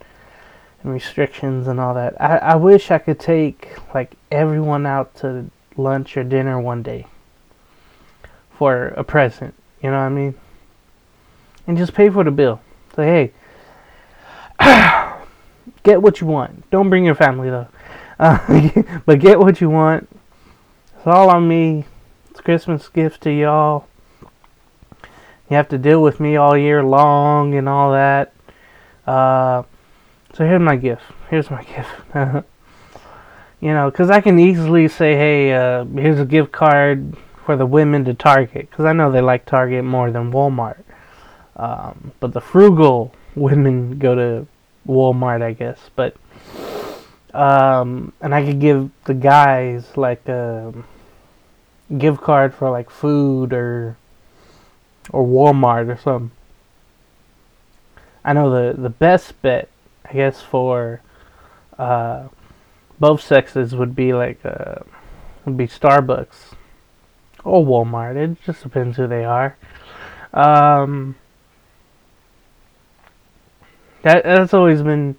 and 0.82 0.92
restrictions 0.92 1.68
and 1.68 1.80
all 1.80 1.94
that. 1.94 2.20
I, 2.20 2.38
I 2.38 2.56
wish 2.56 2.90
I 2.90 2.98
could 2.98 3.20
take 3.20 3.76
like 3.94 4.16
everyone 4.32 4.86
out 4.86 5.14
to 5.18 5.52
lunch 5.78 6.18
or 6.18 6.24
dinner 6.24 6.60
one 6.60 6.82
day 6.82 7.06
for 8.58 8.88
a 8.88 9.04
present. 9.04 9.54
You 9.84 9.92
know 9.92 9.98
what 9.98 10.06
I 10.06 10.10
mean? 10.10 10.36
And 11.68 11.78
just 11.78 11.94
pay 11.94 12.10
for 12.10 12.24
the 12.24 12.32
bill. 12.32 12.60
Say, 12.96 13.32
hey, 14.60 15.16
get 15.84 16.02
what 16.02 16.22
you 16.22 16.28
want. 16.28 16.70
Don't 16.72 16.90
bring 16.90 17.06
your 17.06 17.16
family 17.16 17.50
though. 17.50 17.68
Uh, 18.20 18.70
but 19.06 19.20
get 19.20 19.40
what 19.40 19.62
you 19.62 19.70
want. 19.70 20.10
It's 20.98 21.08
all 21.08 21.30
on 21.30 21.48
me. 21.48 21.86
It's 22.30 22.42
Christmas 22.42 22.88
gift 22.90 23.22
to 23.24 23.32
y'all. 23.32 23.88
You 25.50 25.58
have 25.58 25.70
to 25.70 25.78
deal 25.78 26.02
with 26.02 26.20
me 26.20 26.36
all 26.36 26.58
year 26.58 26.84
long 26.84 27.56
and 27.56 27.68
all 27.68 27.92
that. 27.92 28.34
Uh, 29.06 29.64
so 30.34 30.46
here's 30.46 30.62
my 30.62 30.76
gift. 30.76 31.04
Here's 31.30 31.50
my 31.50 31.64
gift. 32.16 32.46
you 33.60 33.74
know, 33.74 33.90
because 33.90 34.10
I 34.10 34.22
can 34.22 34.40
easily 34.40 34.88
say, 34.88 35.16
hey, 35.16 35.54
uh, 35.54 35.86
here's 35.86 36.20
a 36.20 36.26
gift 36.26 36.52
card 36.52 37.18
for 37.46 37.58
the 37.58 37.66
women 37.66 38.06
to 38.06 38.14
Target, 38.14 38.70
because 38.70 38.86
I 38.86 38.94
know 38.94 39.12
they 39.12 39.22
like 39.22 39.46
Target 39.46 39.84
more 39.84 40.12
than 40.12 40.32
Walmart. 40.32 40.84
Um, 41.62 42.12
but 42.20 42.34
the 42.34 42.42
frugal 42.42 43.14
women 43.36 44.00
go 44.00 44.16
to 44.16 44.48
Walmart, 44.88 45.44
I 45.44 45.54
guess. 45.54 45.92
But 45.96 46.16
um, 47.36 48.14
and 48.20 48.34
I 48.34 48.44
could 48.44 48.60
give 48.60 48.90
the 49.06 49.14
guys 49.14 49.96
like 49.96 50.28
a 50.28 50.74
gift 51.96 52.22
card 52.22 52.56
for 52.56 52.72
like 52.72 52.90
food 52.90 53.54
or 53.54 53.96
or 55.12 55.24
Walmart 55.24 55.88
or 55.88 55.98
something. 55.98 56.32
I 58.26 58.34
know 58.34 58.50
the 58.50 58.82
the 58.82 58.90
best 58.90 59.40
bet, 59.44 59.70
I 60.04 60.14
guess, 60.14 60.42
for 60.42 61.02
uh, 61.78 62.30
both 63.00 63.22
sexes 63.22 63.76
would 63.76 63.96
be 63.96 64.14
like 64.14 64.44
uh, 64.44 64.78
would 65.46 65.58
be 65.58 65.68
Starbucks 65.68 66.56
or 67.44 67.64
Walmart. 67.64 68.16
It 68.16 68.42
just 68.44 68.64
depends 68.64 68.98
who 68.98 69.06
they 69.06 69.26
are. 69.26 69.58
Um, 70.34 71.18
that 74.04 74.24
that's 74.24 74.54
always 74.54 74.82
been 74.82 75.16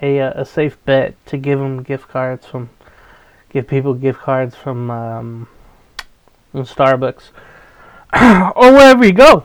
a 0.00 0.20
uh, 0.20 0.42
a 0.42 0.44
safe 0.44 0.82
bet 0.84 1.14
to 1.26 1.36
give 1.36 1.58
them 1.58 1.82
gift 1.82 2.08
cards 2.08 2.46
from 2.46 2.70
give 3.50 3.66
people 3.66 3.94
gift 3.94 4.20
cards 4.20 4.54
from 4.54 4.90
um, 4.90 5.48
from 6.52 6.64
Starbucks. 6.64 7.30
Or 8.56 8.72
wherever 8.72 9.04
you 9.04 9.12
go 9.12 9.44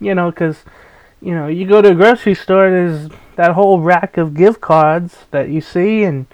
you 0.00 0.14
know, 0.14 0.30
because 0.30 0.58
you 1.20 1.34
know 1.34 1.46
you 1.46 1.66
go 1.66 1.82
to 1.82 1.90
a 1.90 1.94
grocery 1.94 2.34
store, 2.34 2.70
there's 2.70 3.08
that 3.36 3.52
whole 3.52 3.80
rack 3.80 4.16
of 4.16 4.34
gift 4.34 4.60
cards 4.60 5.24
that 5.30 5.48
you 5.48 5.60
see, 5.60 6.04
and 6.04 6.26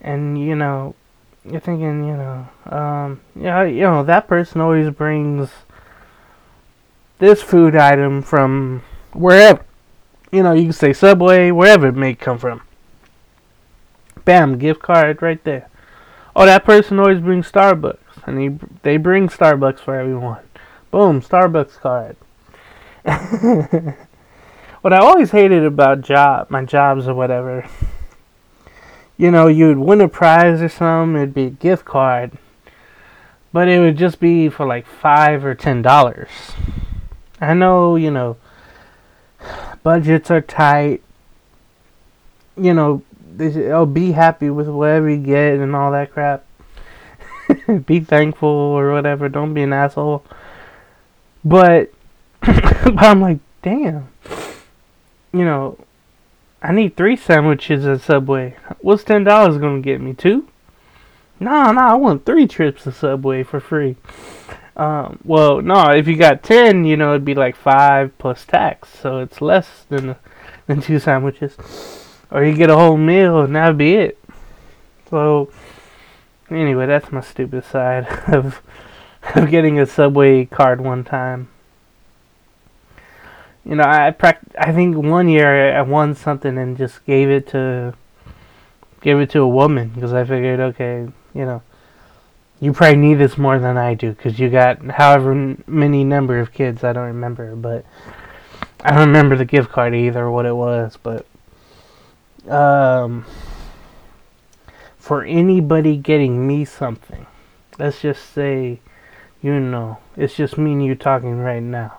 and 0.00 0.38
you 0.38 0.54
know 0.54 0.94
you're 1.44 1.60
thinking, 1.60 2.06
you 2.06 2.16
know, 2.16 2.48
um, 2.66 3.20
yeah, 3.34 3.62
you 3.64 3.80
know 3.80 4.04
that 4.04 4.28
person 4.28 4.60
always 4.60 4.90
brings 4.90 5.50
this 7.18 7.42
food 7.42 7.74
item 7.74 8.22
from 8.22 8.82
wherever. 9.16 9.64
You 10.32 10.42
know, 10.42 10.52
you 10.52 10.64
can 10.64 10.72
say 10.72 10.92
Subway, 10.92 11.50
wherever 11.50 11.88
it 11.88 11.96
may 11.96 12.14
come 12.14 12.38
from. 12.38 12.62
Bam, 14.24 14.58
gift 14.58 14.82
card 14.82 15.22
right 15.22 15.42
there. 15.44 15.68
Oh, 16.34 16.44
that 16.44 16.64
person 16.64 16.98
always 16.98 17.20
brings 17.20 17.50
Starbucks, 17.50 18.26
and 18.26 18.40
he, 18.40 18.66
they 18.82 18.96
bring 18.96 19.28
Starbucks 19.28 19.78
for 19.78 19.94
everyone. 19.94 20.42
Boom, 20.90 21.22
Starbucks 21.22 21.78
card. 21.78 22.16
what 24.82 24.92
I 24.92 24.98
always 24.98 25.30
hated 25.30 25.64
about 25.64 26.02
job, 26.02 26.50
my 26.50 26.64
jobs 26.64 27.06
or 27.06 27.14
whatever, 27.14 27.68
you 29.16 29.30
know, 29.30 29.46
you'd 29.46 29.78
win 29.78 30.00
a 30.00 30.08
prize 30.08 30.60
or 30.60 30.68
something, 30.68 31.16
it'd 31.16 31.34
be 31.34 31.44
a 31.44 31.50
gift 31.50 31.84
card, 31.84 32.32
but 33.52 33.68
it 33.68 33.78
would 33.78 33.96
just 33.96 34.20
be 34.20 34.48
for 34.48 34.66
like 34.66 34.86
five 34.86 35.44
or 35.44 35.54
ten 35.54 35.80
dollars. 35.82 36.28
I 37.40 37.54
know, 37.54 37.96
you 37.96 38.10
know, 38.10 38.36
budgets 39.86 40.32
are 40.32 40.40
tight. 40.40 41.00
You 42.56 42.74
know, 42.74 43.02
oh, 43.38 43.86
be 43.86 44.10
happy 44.10 44.50
with 44.50 44.66
whatever 44.66 45.08
you 45.08 45.18
get 45.18 45.60
and 45.60 45.76
all 45.76 45.92
that 45.92 46.12
crap. 46.12 46.44
be 47.86 48.00
thankful 48.00 48.48
or 48.48 48.90
whatever. 48.90 49.28
Don't 49.28 49.54
be 49.54 49.62
an 49.62 49.72
asshole. 49.72 50.24
But 51.44 51.92
but 52.40 52.98
I'm 52.98 53.20
like, 53.20 53.38
damn. 53.62 54.08
You 55.32 55.44
know, 55.44 55.78
I 56.60 56.72
need 56.72 56.96
three 56.96 57.16
sandwiches 57.16 57.86
at 57.86 58.00
Subway. 58.00 58.56
What's 58.80 59.04
ten 59.04 59.22
dollars 59.22 59.56
gonna 59.58 59.82
get 59.82 60.00
me? 60.00 60.14
Two? 60.14 60.48
No, 61.38 61.70
no, 61.70 61.80
I 61.80 61.94
want 61.94 62.26
three 62.26 62.48
trips 62.48 62.82
to 62.82 62.90
Subway 62.90 63.44
for 63.44 63.60
free. 63.60 63.94
Um, 64.76 65.18
well, 65.24 65.62
no, 65.62 65.90
if 65.90 66.06
you 66.06 66.16
got 66.16 66.42
ten, 66.42 66.84
you 66.84 66.96
know, 66.96 67.10
it'd 67.10 67.24
be 67.24 67.34
like 67.34 67.56
five 67.56 68.16
plus 68.18 68.44
tax, 68.44 68.90
so 68.90 69.18
it's 69.18 69.40
less 69.40 69.84
than 69.88 70.16
than 70.66 70.80
two 70.80 70.98
sandwiches. 70.98 71.56
Or 72.30 72.44
you 72.44 72.54
get 72.54 72.70
a 72.70 72.76
whole 72.76 72.96
meal, 72.96 73.40
and 73.40 73.56
that'd 73.56 73.78
be 73.78 73.94
it. 73.94 74.18
So, 75.08 75.50
anyway, 76.50 76.86
that's 76.86 77.10
my 77.10 77.20
stupid 77.20 77.64
side 77.64 78.06
of 78.28 78.60
of 79.34 79.50
getting 79.50 79.78
a 79.80 79.86
Subway 79.86 80.44
card 80.44 80.80
one 80.80 81.04
time 81.04 81.48
you 83.66 83.74
know, 83.74 83.82
I 83.82 84.14
pract- 84.16 84.54
I 84.58 84.72
think 84.72 84.96
one 84.96 85.28
year 85.28 85.76
I 85.76 85.82
won 85.82 86.14
something 86.14 86.56
and 86.56 86.76
just 86.76 87.04
gave 87.04 87.28
it 87.28 87.48
to 87.48 87.94
gave 89.00 89.18
it 89.18 89.30
to 89.30 89.40
a 89.40 89.48
woman 89.48 89.88
because 89.88 90.12
I 90.12 90.24
figured, 90.24 90.60
okay, 90.60 91.08
you 91.34 91.44
know, 91.44 91.62
you 92.60 92.72
probably 92.72 92.96
need 92.96 93.14
this 93.14 93.36
more 93.36 93.58
than 93.58 93.76
I 93.76 93.94
do 93.94 94.12
because 94.12 94.38
you 94.38 94.48
got 94.48 94.82
however 94.82 95.56
many 95.66 96.04
number 96.04 96.38
of 96.38 96.52
kids. 96.52 96.84
I 96.84 96.92
don't 96.92 97.06
remember, 97.06 97.54
but 97.56 97.84
I 98.80 98.90
don't 98.90 99.08
remember 99.08 99.36
the 99.36 99.44
gift 99.44 99.70
card 99.70 99.94
either, 99.94 100.30
what 100.30 100.46
it 100.46 100.54
was, 100.54 100.98
but 101.02 101.26
um, 102.48 103.24
for 104.98 105.24
anybody 105.24 105.96
getting 105.96 106.46
me 106.46 106.64
something, 106.64 107.26
let's 107.78 108.00
just 108.00 108.32
say, 108.32 108.80
you 109.42 109.60
know, 109.60 109.98
it's 110.16 110.34
just 110.34 110.56
me 110.56 110.72
and 110.72 110.84
you 110.84 110.94
talking 110.94 111.38
right 111.38 111.62
now 111.62 111.98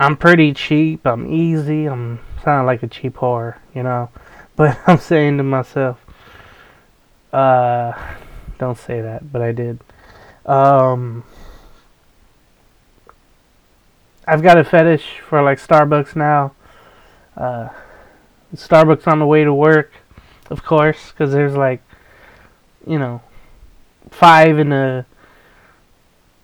I'm 0.00 0.16
pretty 0.16 0.54
cheap. 0.54 1.04
I'm 1.06 1.26
easy. 1.32 1.86
I'm 1.86 2.20
sounding 2.44 2.66
like 2.66 2.82
a 2.82 2.86
cheap 2.86 3.16
whore, 3.16 3.56
you 3.74 3.82
know. 3.82 4.10
But 4.58 4.76
I'm 4.88 4.98
saying 4.98 5.36
to 5.36 5.44
myself, 5.44 6.04
uh, 7.32 7.92
don't 8.58 8.78
say 8.78 9.00
that, 9.00 9.32
but 9.32 9.42
I 9.42 9.52
did. 9.52 9.80
Um, 10.46 11.24
I've 14.26 14.42
got 14.42 14.58
a 14.58 14.64
fetish 14.64 15.20
for 15.20 15.42
like 15.42 15.58
Starbucks 15.58 16.16
now. 16.16 16.52
Uh, 17.36 17.68
Starbucks 18.54 19.06
on 19.06 19.18
the 19.18 19.26
way 19.26 19.44
to 19.44 19.54
work, 19.54 19.92
of 20.50 20.64
course, 20.64 21.10
because 21.10 21.32
there's 21.32 21.54
like, 21.54 21.82
you 22.86 22.98
know, 22.98 23.22
five 24.10 24.58
in 24.58 24.72
a 24.72 25.06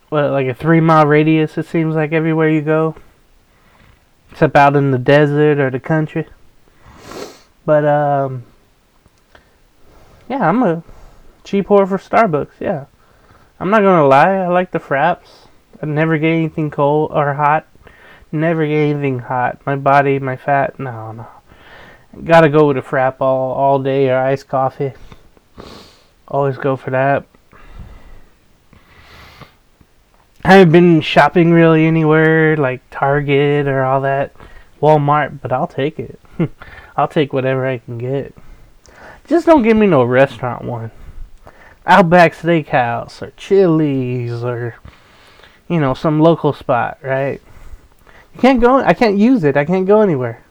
what 0.09 0.31
like 0.31 0.47
a 0.47 0.55
three 0.55 0.81
mile 0.81 1.07
radius. 1.07 1.59
It 1.59 1.67
seems 1.67 1.95
like 1.95 2.13
everywhere 2.13 2.49
you 2.49 2.61
go 2.61 2.95
except 4.35 4.57
out 4.57 4.75
in 4.75 4.91
the 4.91 4.99
desert 4.99 5.61
or 5.61 5.71
the 5.71 5.79
country. 5.79 6.27
But 7.65 7.85
um, 7.85 8.45
yeah, 10.29 10.49
I'm 10.49 10.61
a 10.65 10.83
cheap 11.45 11.69
whore 11.69 11.89
for 11.89 11.99
Starbucks. 11.99 12.53
Yeah, 12.59 12.87
I'm 13.61 13.71
not 13.71 13.83
gonna 13.83 14.07
lie. 14.07 14.37
I 14.37 14.49
like 14.49 14.73
the 14.73 14.81
fraps. 14.81 15.47
I 15.81 15.87
never 15.87 16.19
get 16.19 16.29
anything 16.29 16.71
cold 16.71 17.11
or 17.13 17.35
hot. 17.35 17.67
Never 18.33 18.67
get 18.67 18.75
anything 18.75 19.21
hot. 19.21 19.61
My 19.65 19.77
body, 19.77 20.19
my 20.19 20.37
fat. 20.37 20.81
No, 20.81 21.13
no. 21.13 21.27
Gotta 22.25 22.49
go 22.49 22.67
with 22.67 22.77
a 22.77 22.83
frap 22.83 23.21
all 23.21 23.53
all 23.53 23.79
day 23.79 24.09
or 24.11 24.19
iced 24.19 24.49
coffee. 24.49 24.93
Always 26.27 26.57
go 26.57 26.75
for 26.77 26.91
that. 26.91 27.27
I 30.45 30.55
haven't 30.55 30.73
been 30.73 31.01
shopping 31.01 31.53
really 31.53 31.87
anywhere 31.87 32.57
like 32.57 32.83
Target 32.91 33.67
or 33.67 33.83
all 33.83 34.03
that, 34.03 34.35
Walmart, 34.81 35.41
but 35.41 35.53
I'll 35.53 35.67
take 35.67 35.99
it. 35.99 36.21
I'll 36.97 37.09
take 37.09 37.33
whatever 37.33 37.67
I 37.67 37.79
can 37.79 37.99
get. 37.99 38.35
Just 39.27 39.47
don't 39.47 39.63
give 39.63 39.77
me 39.77 39.87
no 39.87 40.05
restaurant 40.05 40.65
one. 40.65 40.91
Outback 41.87 42.35
Steakhouse 42.35 43.21
or 43.21 43.33
Chili's 43.37 44.43
or 44.43 44.77
you 45.69 45.79
know 45.79 45.93
some 45.93 46.21
local 46.21 46.53
spot, 46.53 46.99
right? 47.03 47.43
You 48.35 48.41
can't 48.41 48.61
go. 48.61 48.77
I 48.79 48.95
can't 48.95 49.19
use 49.19 49.45
it. 49.45 49.57
I 49.57 49.65
can't 49.65 49.87
go 49.87 50.01
anywhere. 50.01 50.43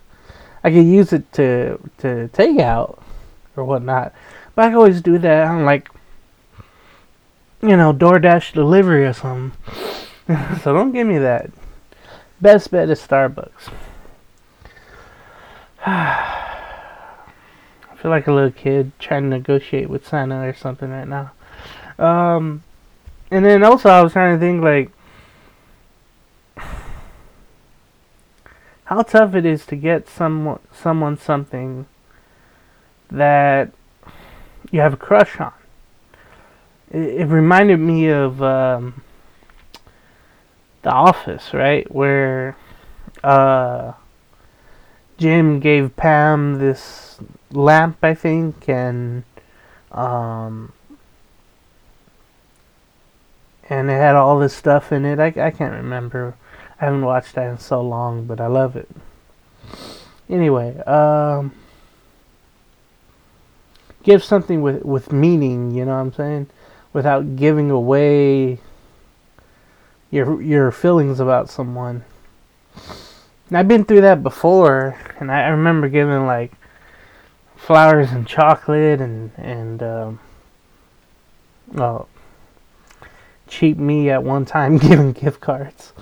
I 0.63 0.69
can 0.69 0.91
use 0.91 1.11
it 1.11 1.31
to 1.33 1.79
to 1.99 2.27
take 2.29 2.59
out 2.59 3.01
or 3.55 3.63
whatnot, 3.63 4.13
but 4.55 4.65
I 4.65 4.73
always 4.73 5.01
do 5.01 5.17
that 5.17 5.47
on 5.47 5.65
like 5.65 5.89
you 7.61 7.75
know 7.75 7.93
DoorDash 7.93 8.53
delivery 8.53 9.05
or 9.05 9.13
something. 9.13 9.57
so 10.61 10.73
don't 10.73 10.91
give 10.91 11.07
me 11.07 11.17
that. 11.17 11.49
Best 12.41 12.69
bet 12.69 12.89
is 12.89 12.99
Starbucks. 12.99 13.71
Feel 18.03 18.11
like 18.11 18.27
a 18.27 18.33
little 18.33 18.51
kid 18.51 18.91
trying 18.99 19.23
to 19.23 19.29
negotiate 19.29 19.89
with 19.89 20.05
Santa 20.05 20.45
or 20.45 20.53
something 20.53 20.89
right 20.89 21.07
now. 21.07 21.31
Um, 21.97 22.61
and 23.31 23.45
then 23.45 23.63
also 23.63 23.87
I 23.87 24.01
was 24.01 24.11
trying 24.11 24.35
to 24.35 24.39
think 24.41 24.61
like 24.61 24.89
how 28.83 29.03
tough 29.03 29.35
it 29.35 29.45
is 29.45 29.65
to 29.67 29.77
get 29.77 30.09
someone 30.09 30.59
someone 30.73 31.17
something 31.17 31.85
that 33.09 33.71
you 34.69 34.81
have 34.81 34.95
a 34.95 34.97
crush 34.97 35.39
on. 35.39 35.53
It, 36.91 37.21
it 37.21 37.25
reminded 37.27 37.79
me 37.79 38.09
of 38.09 38.43
um, 38.43 39.01
The 40.81 40.91
Office, 40.91 41.53
right, 41.53 41.89
where 41.89 42.57
uh, 43.23 43.93
Jim 45.17 45.61
gave 45.61 45.95
Pam 45.95 46.59
this 46.59 47.17
lamp, 47.55 47.97
I 48.03 48.13
think, 48.13 48.67
and 48.67 49.23
um, 49.91 50.73
and 53.69 53.89
it 53.89 53.93
had 53.93 54.15
all 54.15 54.39
this 54.39 54.53
stuff 54.53 54.91
in 54.91 55.05
it. 55.05 55.19
I, 55.19 55.27
I 55.27 55.51
can't 55.51 55.73
remember. 55.73 56.35
I 56.81 56.85
haven't 56.85 57.05
watched 57.05 57.35
that 57.35 57.49
in 57.49 57.57
so 57.57 57.81
long, 57.81 58.25
but 58.25 58.41
I 58.41 58.47
love 58.47 58.75
it. 58.75 58.89
Anyway, 60.29 60.77
um, 60.79 61.53
give 64.03 64.23
something 64.23 64.61
with 64.61 64.83
with 64.83 65.11
meaning. 65.11 65.71
You 65.71 65.85
know 65.85 65.91
what 65.91 66.01
I'm 66.01 66.13
saying? 66.13 66.49
Without 66.91 67.35
giving 67.35 67.71
away 67.71 68.59
your 70.11 70.41
your 70.41 70.71
feelings 70.71 71.19
about 71.19 71.49
someone. 71.49 72.03
And 73.49 73.57
I've 73.57 73.67
been 73.67 73.85
through 73.85 74.01
that 74.01 74.23
before, 74.23 74.97
and 75.19 75.31
I, 75.31 75.43
I 75.43 75.47
remember 75.49 75.87
giving 75.87 76.25
like 76.25 76.51
flowers 77.63 78.11
and 78.11 78.27
chocolate 78.27 78.99
and 78.99 79.31
and 79.37 79.81
um, 79.81 80.19
well, 81.71 82.09
cheap 83.47 83.77
me 83.77 84.09
at 84.09 84.21
one 84.21 84.45
time 84.45 84.77
giving 84.89 85.13
gift 85.13 85.39
cards, 85.39 85.93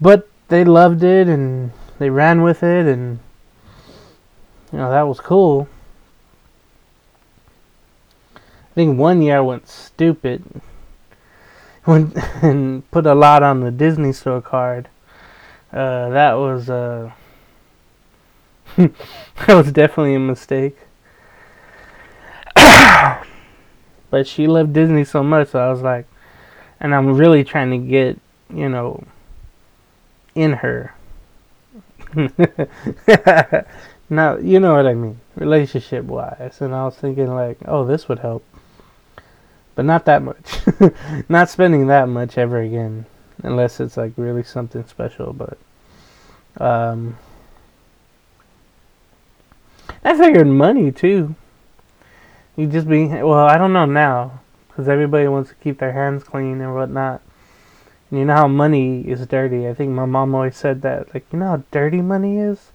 but 0.00 0.28
they 0.48 0.64
loved 0.64 1.02
it 1.02 1.26
and 1.26 1.72
they 1.98 2.10
ran 2.10 2.42
with 2.42 2.62
it 2.62 2.86
and 2.86 3.20
you 4.70 4.78
know 4.78 4.90
that 4.90 5.08
was 5.08 5.18
cool. 5.18 5.66
I 8.36 8.74
think 8.74 8.98
one 8.98 9.22
year 9.22 9.38
I 9.38 9.40
went 9.40 9.66
stupid 9.66 10.60
went 11.86 12.14
and 12.42 12.88
put 12.90 13.06
a 13.06 13.14
lot 13.14 13.42
on 13.42 13.60
the 13.60 13.70
Disney 13.70 14.12
store 14.12 14.42
card. 14.42 14.90
Uh, 15.72 16.10
that 16.10 16.34
was 16.34 16.68
uh, 16.68 17.12
that 18.76 19.48
was 19.48 19.72
definitely 19.72 20.14
a 20.14 20.18
mistake. 20.18 20.76
But 24.10 24.26
she 24.26 24.46
loved 24.46 24.72
Disney 24.72 25.04
so 25.04 25.22
much, 25.22 25.48
so 25.48 25.58
I 25.58 25.70
was 25.70 25.82
like, 25.82 26.06
and 26.80 26.94
I'm 26.94 27.16
really 27.16 27.44
trying 27.44 27.70
to 27.70 27.78
get, 27.78 28.18
you 28.52 28.68
know, 28.68 29.04
in 30.34 30.52
her. 30.54 30.94
now, 34.08 34.36
you 34.36 34.60
know 34.60 34.74
what 34.74 34.86
I 34.86 34.94
mean, 34.94 35.20
relationship 35.34 36.04
wise. 36.04 36.60
And 36.60 36.74
I 36.74 36.84
was 36.84 36.96
thinking, 36.96 37.34
like, 37.34 37.58
oh, 37.66 37.84
this 37.84 38.08
would 38.08 38.20
help. 38.20 38.44
But 39.74 39.84
not 39.84 40.06
that 40.06 40.22
much. 40.22 40.58
not 41.28 41.50
spending 41.50 41.88
that 41.88 42.08
much 42.08 42.38
ever 42.38 42.60
again. 42.60 43.06
Unless 43.42 43.80
it's 43.80 43.96
like 43.96 44.12
really 44.16 44.42
something 44.42 44.86
special. 44.86 45.32
But, 45.32 45.58
um, 46.60 47.16
I 50.04 50.16
figured 50.16 50.46
money 50.46 50.90
too. 50.90 51.34
You 52.58 52.66
just 52.66 52.88
be 52.88 53.06
well. 53.06 53.46
I 53.46 53.56
don't 53.56 53.72
know 53.72 53.86
now 53.86 54.40
because 54.66 54.88
everybody 54.88 55.28
wants 55.28 55.50
to 55.50 55.54
keep 55.54 55.78
their 55.78 55.92
hands 55.92 56.24
clean 56.24 56.60
and 56.60 56.74
whatnot. 56.74 57.22
And 58.10 58.18
you 58.18 58.24
know 58.24 58.34
how 58.34 58.48
money 58.48 59.02
is 59.02 59.24
dirty. 59.28 59.68
I 59.68 59.74
think 59.74 59.92
my 59.92 60.06
mom 60.06 60.34
always 60.34 60.56
said 60.56 60.82
that. 60.82 61.14
Like 61.14 61.24
you 61.32 61.38
know 61.38 61.46
how 61.46 61.62
dirty 61.70 62.02
money 62.02 62.38
is. 62.38 62.72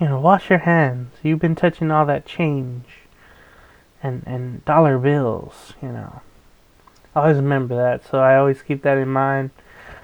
You 0.00 0.08
know, 0.08 0.20
wash 0.20 0.48
your 0.48 0.60
hands. 0.60 1.12
You've 1.22 1.40
been 1.40 1.54
touching 1.54 1.90
all 1.90 2.06
that 2.06 2.24
change, 2.24 2.86
and 4.02 4.22
and 4.24 4.64
dollar 4.64 4.96
bills. 4.96 5.74
You 5.82 5.88
know, 5.88 6.22
I 7.14 7.20
always 7.20 7.36
remember 7.36 7.76
that. 7.76 8.06
So 8.10 8.20
I 8.20 8.38
always 8.38 8.62
keep 8.62 8.80
that 8.84 8.96
in 8.96 9.10
mind. 9.10 9.50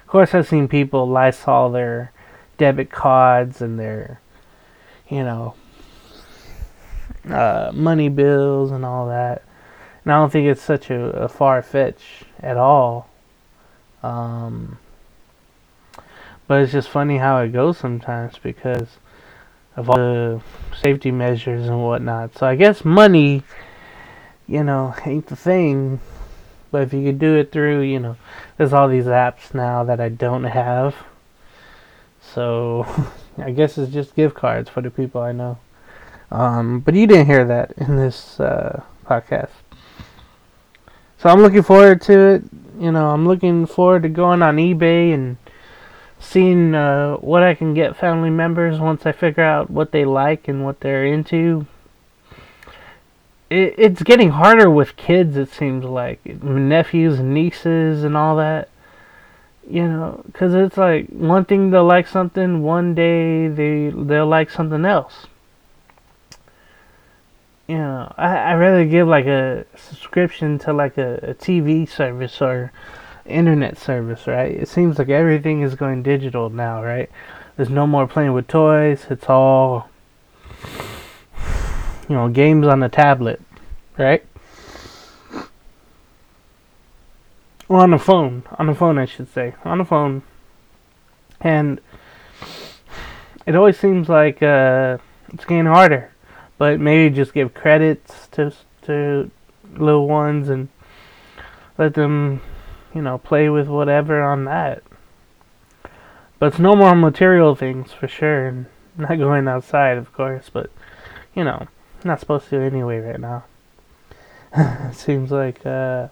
Of 0.01 0.05
course, 0.05 0.35
I've 0.35 0.47
seen 0.47 0.67
people 0.67 1.07
Lysol 1.07 1.71
their 1.71 2.11
debit 2.59 2.91
cards 2.91 3.63
and 3.63 3.79
their, 3.79 4.21
you 5.09 5.23
know, 5.23 5.55
uh, 7.29 7.71
money 7.73 8.09
bills 8.09 8.71
and 8.71 8.85
all 8.85 9.07
that. 9.07 9.43
And 10.03 10.13
I 10.13 10.17
don't 10.17 10.31
think 10.31 10.47
it's 10.47 10.61
such 10.61 10.89
a, 10.89 11.01
a 11.11 11.29
far 11.29 11.61
fetch 11.61 12.23
at 12.39 12.57
all. 12.57 13.09
Um, 14.01 14.77
but 16.47 16.61
it's 16.61 16.73
just 16.73 16.89
funny 16.89 17.17
how 17.17 17.39
it 17.39 17.53
goes 17.53 17.77
sometimes 17.77 18.37
because 18.37 18.97
of 19.75 19.89
all 19.89 19.97
the 19.97 20.41
safety 20.81 21.11
measures 21.11 21.67
and 21.67 21.81
whatnot. 21.83 22.37
So 22.37 22.45
I 22.45 22.55
guess 22.55 22.83
money, 22.83 23.43
you 24.47 24.63
know, 24.63 24.93
ain't 25.05 25.27
the 25.27 25.35
thing. 25.35 25.99
But 26.69 26.83
if 26.83 26.93
you 26.93 27.03
could 27.03 27.19
do 27.19 27.35
it 27.35 27.51
through, 27.51 27.81
you 27.81 27.99
know, 27.99 28.17
there's 28.57 28.73
all 28.73 28.89
these 28.89 29.05
apps 29.05 29.53
now 29.53 29.83
that 29.83 29.99
I 29.99 30.09
don't 30.09 30.43
have. 30.43 30.95
So 32.21 32.85
I 33.37 33.51
guess 33.51 33.77
it's 33.77 33.93
just 33.93 34.15
gift 34.15 34.35
cards 34.35 34.69
for 34.69 34.81
the 34.81 34.89
people 34.89 35.21
I 35.21 35.31
know. 35.31 35.59
Um, 36.31 36.79
but 36.79 36.95
you 36.95 37.07
didn't 37.07 37.27
hear 37.27 37.45
that 37.45 37.73
in 37.77 37.95
this 37.95 38.39
uh, 38.39 38.83
podcast. 39.05 39.51
So 41.17 41.29
I'm 41.29 41.41
looking 41.41 41.63
forward 41.63 42.01
to 42.01 42.19
it. 42.19 42.43
You 42.79 42.91
know, 42.91 43.11
I'm 43.11 43.27
looking 43.27 43.65
forward 43.65 44.03
to 44.03 44.09
going 44.09 44.41
on 44.41 44.57
eBay 44.57 45.13
and 45.13 45.37
seeing 46.19 46.73
uh, 46.73 47.15
what 47.17 47.43
I 47.43 47.53
can 47.53 47.73
get 47.73 47.95
family 47.95 48.29
members 48.29 48.79
once 48.79 49.05
I 49.05 49.11
figure 49.11 49.43
out 49.43 49.69
what 49.69 49.91
they 49.91 50.05
like 50.05 50.47
and 50.47 50.65
what 50.65 50.79
they're 50.79 51.05
into. 51.05 51.67
It, 53.49 53.75
it's 53.77 54.01
getting 54.03 54.31
harder 54.31 54.69
with 54.69 54.95
kids, 54.95 55.37
it 55.37 55.49
seems 55.49 55.85
like. 55.85 56.25
Nephews 56.43 57.19
and 57.19 57.33
nieces 57.33 58.03
and 58.03 58.17
all 58.17 58.35
that. 58.37 58.69
You 59.69 59.87
know, 59.87 60.23
because 60.25 60.53
it's 60.53 60.75
like 60.75 61.07
one 61.07 61.45
thing 61.45 61.69
they'll 61.69 61.85
like 61.85 62.07
something, 62.07 62.63
one 62.63 62.95
day 62.95 63.47
they, 63.47 63.91
they'll 63.95 64.27
like 64.27 64.49
something 64.49 64.83
else 64.83 65.27
you 67.67 67.77
know, 67.77 68.13
I 68.17 68.35
I 68.37 68.53
rather 68.55 68.85
give 68.85 69.07
like 69.07 69.25
a 69.25 69.65
subscription 69.75 70.59
to 70.59 70.73
like 70.73 70.97
a, 70.97 71.15
a 71.17 71.33
TV 71.33 71.87
service 71.87 72.41
or 72.41 72.71
internet 73.25 73.77
service, 73.77 74.27
right? 74.27 74.51
It 74.51 74.67
seems 74.67 74.99
like 74.99 75.09
everything 75.09 75.61
is 75.61 75.75
going 75.75 76.03
digital 76.03 76.49
now, 76.49 76.83
right? 76.83 77.09
There's 77.55 77.69
no 77.69 77.87
more 77.87 78.07
playing 78.07 78.33
with 78.33 78.47
toys. 78.47 79.07
It's 79.09 79.29
all 79.29 79.89
you 82.09 82.15
know, 82.15 82.27
games 82.27 82.67
on 82.67 82.79
the 82.79 82.89
tablet, 82.89 83.41
right? 83.97 84.25
Or 87.69 87.79
on 87.79 87.91
the 87.91 87.97
phone. 87.97 88.43
On 88.59 88.67
the 88.67 88.75
phone, 88.75 88.97
I 88.97 89.05
should 89.05 89.33
say. 89.33 89.55
On 89.63 89.77
the 89.77 89.85
phone. 89.85 90.21
And 91.39 91.79
it 93.45 93.55
always 93.55 93.79
seems 93.79 94.09
like 94.09 94.43
uh, 94.43 94.97
it's 95.33 95.45
getting 95.45 95.65
harder 95.65 96.12
but 96.57 96.79
maybe 96.79 97.13
just 97.13 97.33
give 97.33 97.53
credits 97.53 98.27
to 98.31 98.53
to 98.83 99.31
little 99.75 100.07
ones 100.07 100.49
and 100.49 100.69
let 101.77 101.93
them, 101.93 102.41
you 102.93 103.01
know, 103.01 103.17
play 103.17 103.49
with 103.49 103.67
whatever 103.67 104.21
on 104.21 104.45
that. 104.45 104.83
But 106.39 106.47
it's 106.47 106.59
no 106.59 106.75
more 106.75 106.95
material 106.95 107.55
things 107.55 107.91
for 107.91 108.07
sure, 108.07 108.47
and 108.47 108.65
not 108.97 109.17
going 109.17 109.47
outside, 109.47 109.97
of 109.97 110.13
course. 110.13 110.49
But 110.51 110.69
you 111.35 111.43
know, 111.43 111.67
not 112.03 112.19
supposed 112.19 112.49
to 112.49 112.57
anyway 112.57 112.99
right 112.99 113.19
now. 113.19 113.45
seems 114.93 115.31
like. 115.31 115.65
Uh, 115.65 116.09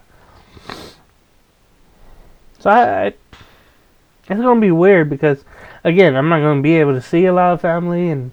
so 2.58 2.70
I, 2.70 3.06
I, 3.06 3.06
it's 3.06 4.40
gonna 4.40 4.60
be 4.60 4.70
weird 4.70 5.10
because, 5.10 5.44
again, 5.82 6.16
I'm 6.16 6.28
not 6.28 6.40
gonna 6.40 6.62
be 6.62 6.76
able 6.76 6.94
to 6.94 7.02
see 7.02 7.26
a 7.26 7.32
lot 7.32 7.52
of 7.52 7.60
family, 7.60 8.08
and 8.08 8.32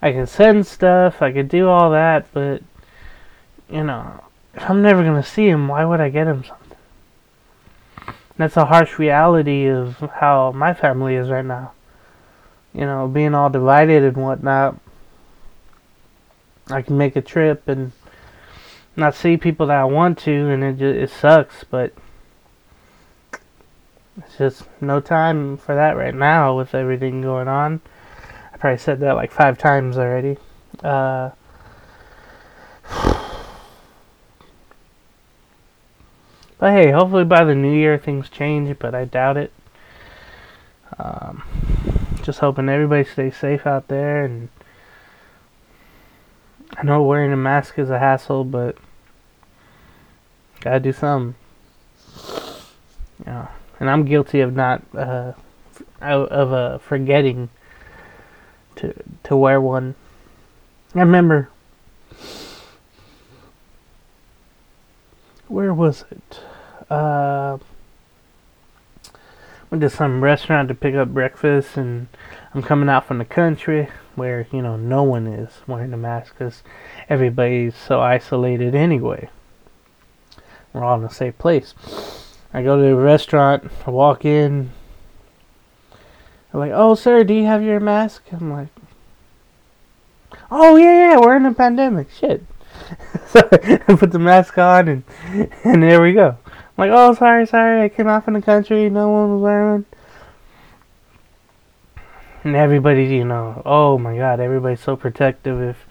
I 0.00 0.12
can 0.12 0.26
send 0.26 0.66
stuff, 0.66 1.20
I 1.22 1.32
can 1.32 1.48
do 1.48 1.68
all 1.68 1.90
that, 1.90 2.26
but 2.32 2.62
you 3.68 3.84
know, 3.84 4.22
if 4.54 4.68
I'm 4.68 4.82
never 4.82 5.02
gonna 5.02 5.22
see 5.22 5.48
him, 5.48 5.68
why 5.68 5.84
would 5.84 6.00
I 6.00 6.08
get 6.08 6.26
him 6.26 6.44
something? 6.44 6.78
That's 8.36 8.56
a 8.56 8.66
harsh 8.66 8.98
reality 8.98 9.66
of 9.66 9.98
how 9.98 10.52
my 10.52 10.72
family 10.72 11.16
is 11.16 11.28
right 11.28 11.44
now. 11.44 11.72
You 12.72 12.82
know, 12.82 13.08
being 13.08 13.34
all 13.34 13.50
divided 13.50 14.04
and 14.04 14.16
whatnot. 14.16 14.78
I 16.70 16.82
can 16.82 16.96
make 16.96 17.16
a 17.16 17.22
trip 17.22 17.66
and 17.66 17.92
not 18.94 19.14
see 19.14 19.36
people 19.36 19.66
that 19.66 19.80
I 19.80 19.84
want 19.84 20.18
to, 20.18 20.30
and 20.30 20.62
it 20.62 20.78
just 20.78 20.96
it 20.96 21.10
sucks, 21.10 21.64
but 21.64 21.92
it's 24.18 24.38
just 24.38 24.62
no 24.80 25.00
time 25.00 25.56
for 25.56 25.74
that 25.74 25.96
right 25.96 26.14
now 26.14 26.56
with 26.56 26.74
everything 26.74 27.22
going 27.22 27.48
on. 27.48 27.80
I 28.58 28.60
probably 28.60 28.78
said 28.78 29.00
that 29.00 29.14
like 29.14 29.30
five 29.30 29.56
times 29.56 29.96
already. 29.96 30.36
Uh, 30.82 31.30
But 36.58 36.72
hey, 36.72 36.90
hopefully 36.90 37.24
by 37.24 37.44
the 37.44 37.54
new 37.54 37.72
year 37.72 37.98
things 37.98 38.28
change, 38.28 38.76
but 38.80 38.92
I 38.92 39.04
doubt 39.04 39.36
it. 39.36 39.52
Um, 40.98 41.44
just 42.22 42.40
hoping 42.40 42.68
everybody 42.68 43.04
stays 43.04 43.36
safe 43.36 43.64
out 43.64 43.86
there. 43.86 44.24
And 44.24 44.48
I 46.76 46.82
know 46.82 47.00
wearing 47.02 47.32
a 47.32 47.36
mask 47.36 47.78
is 47.78 47.90
a 47.90 48.00
hassle, 48.00 48.42
but 48.42 48.76
gotta 50.60 50.80
do 50.80 50.92
something. 50.92 51.36
Yeah, 53.24 53.48
and 53.78 53.88
I'm 53.88 54.04
guilty 54.04 54.40
of 54.40 54.56
not 54.56 54.82
uh, 54.96 55.34
of 56.00 56.52
uh, 56.52 56.78
forgetting 56.78 57.50
to 58.78 58.94
to 59.24 59.36
wear 59.36 59.60
one. 59.60 59.94
I 60.94 61.00
remember 61.00 61.50
where 65.48 65.72
was 65.72 66.04
it? 66.10 66.40
Uh, 66.90 67.58
went 69.70 69.82
to 69.82 69.90
some 69.90 70.22
restaurant 70.22 70.68
to 70.68 70.74
pick 70.74 70.94
up 70.94 71.08
breakfast, 71.08 71.76
and 71.76 72.08
I'm 72.54 72.62
coming 72.62 72.88
out 72.88 73.06
from 73.06 73.18
the 73.18 73.24
country 73.24 73.88
where 74.14 74.46
you 74.52 74.62
know 74.62 74.76
no 74.76 75.02
one 75.02 75.26
is 75.26 75.50
wearing 75.66 75.92
a 75.92 75.96
mask 75.96 76.34
because 76.38 76.62
everybody's 77.08 77.76
so 77.76 78.00
isolated 78.00 78.74
anyway. 78.74 79.28
We're 80.72 80.84
all 80.84 80.96
in 80.96 81.02
the 81.02 81.08
same 81.08 81.32
place. 81.34 81.74
I 82.52 82.62
go 82.62 82.76
to 82.76 82.82
the 82.82 82.94
restaurant, 82.94 83.70
I 83.86 83.90
walk 83.90 84.24
in. 84.24 84.70
I'm 86.52 86.60
like, 86.60 86.72
"Oh, 86.74 86.94
sir, 86.94 87.24
do 87.24 87.34
you 87.34 87.44
have 87.46 87.62
your 87.62 87.80
mask?" 87.80 88.24
I'm 88.32 88.52
like, 88.52 88.68
"Oh 90.50 90.76
yeah, 90.76 91.12
yeah, 91.12 91.18
we're 91.18 91.36
in 91.36 91.46
a 91.46 91.54
pandemic. 91.54 92.10
Shit." 92.10 92.44
so 93.26 93.40
I 93.52 93.96
put 93.96 94.12
the 94.12 94.18
mask 94.18 94.56
on, 94.58 94.88
and 94.88 95.02
and 95.64 95.82
there 95.82 96.02
we 96.02 96.12
go. 96.12 96.36
I'm 96.46 96.54
like, 96.76 96.90
"Oh, 96.92 97.14
sorry, 97.14 97.46
sorry, 97.46 97.82
I 97.82 97.88
came 97.88 98.08
out 98.08 98.24
from 98.24 98.34
the 98.34 98.42
country. 98.42 98.88
No 98.88 99.10
one 99.10 99.32
was 99.34 99.42
wearing." 99.42 99.84
And 102.44 102.56
everybody, 102.56 103.04
you 103.04 103.24
know, 103.24 103.62
oh 103.66 103.98
my 103.98 104.16
God, 104.16 104.40
everybody's 104.40 104.80
so 104.80 104.96
protective 104.96 105.60
if 105.60 105.86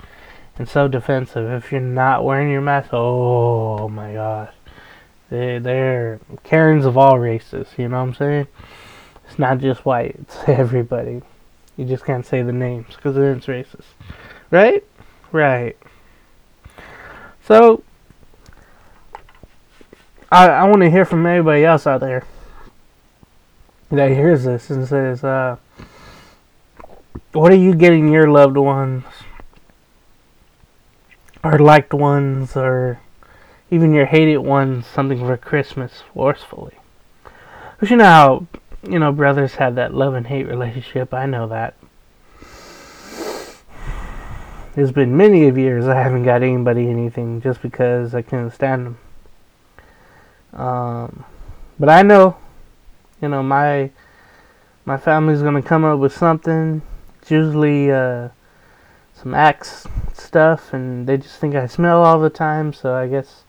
and 0.58 0.67
so 0.67 0.88
defensive. 0.88 1.52
If 1.52 1.72
you're 1.72 1.82
not 1.82 2.24
wearing 2.24 2.50
your 2.50 2.62
mask, 2.62 2.89
oh 2.93 3.88
my 3.89 4.13
God. 4.13 4.50
They, 5.30 5.60
they're 5.60 6.20
Karens 6.43 6.86
of 6.86 6.98
all 6.98 7.20
races, 7.20 7.67
you 7.78 7.89
know 7.89 7.98
what 7.98 8.08
I'm 8.08 8.13
saying? 8.15 8.48
Not 9.38 9.60
just 9.60 9.86
white, 9.86 10.15
it's 10.19 10.38
everybody. 10.47 11.21
You 11.76 11.86
just 11.86 12.06
can't 12.06 12.26
say 12.26 12.41
the 12.41 12.54
names 12.54 12.95
because 12.95 13.15
then 13.15 13.38
it's 13.38 13.45
racist. 13.45 13.86
Right? 14.50 14.84
Right. 15.32 15.78
So, 17.45 17.84
I, 20.32 20.47
I 20.47 20.63
want 20.63 20.82
to 20.82 20.89
hear 20.89 21.06
from 21.06 21.26
everybody 21.26 21.63
else 21.63 21.86
out 21.86 22.02
there 22.02 22.26
that 23.91 24.10
hears 24.10 24.43
this 24.43 24.69
and 24.69 24.88
says, 24.88 25.23
uh, 25.23 25.58
what 27.32 27.52
are 27.52 27.56
you 27.56 27.76
getting 27.76 28.12
your 28.12 28.30
loved 28.30 28.58
ones 28.58 29.04
or 31.43 31.60
liked 31.60 31.93
ones 31.93 32.56
or 32.56 33.00
even 33.69 33.93
your 33.93 34.06
hated 34.06 34.38
ones 34.38 34.86
something 34.86 35.19
for 35.19 35.38
Christmas 35.38 36.04
forcefully. 36.13 36.76
But 37.80 37.89
you 37.89 37.97
know 37.97 38.06
how, 38.06 38.47
you 38.88 39.00
know, 39.00 39.12
brothers 39.12 39.56
have 39.56 39.76
that 39.76 39.93
love 39.93 40.13
and 40.13 40.26
hate 40.26 40.47
relationship. 40.47 41.13
I 41.13 41.26
know 41.26 41.47
that. 41.47 41.76
There's 44.76 44.91
been 44.91 45.17
many 45.17 45.47
of 45.47 45.58
years 45.58 45.88
I 45.88 45.95
haven't 45.95 46.23
got 46.23 46.43
anybody 46.43 46.88
anything 46.88 47.41
just 47.41 47.62
because 47.62 48.13
I 48.13 48.21
couldn't 48.21 48.52
stand 48.52 48.86
them. 48.86 48.97
Um, 50.54 51.26
but 51.80 51.89
I 51.89 52.04
know, 52.04 52.38
you 53.21 53.28
know, 53.28 53.43
my 53.43 53.89
my 54.86 54.97
family's 54.97 55.41
gonna 55.41 55.62
come 55.63 55.84
up 55.84 56.00
with 56.00 56.15
something. 56.15 56.82
It's 57.21 57.32
usually 57.32 57.91
uh, 57.91 58.30
some 59.13 59.34
Axe 59.34 59.88
stuff, 60.13 60.73
and 60.73 61.08
they 61.08 61.17
just 61.17 61.39
think 61.39 61.56
I 61.56 61.65
smell 61.65 62.04
all 62.04 62.19
the 62.19 62.30
time. 62.30 62.71
So 62.71 62.93
I 62.93 63.08
guess 63.08 63.43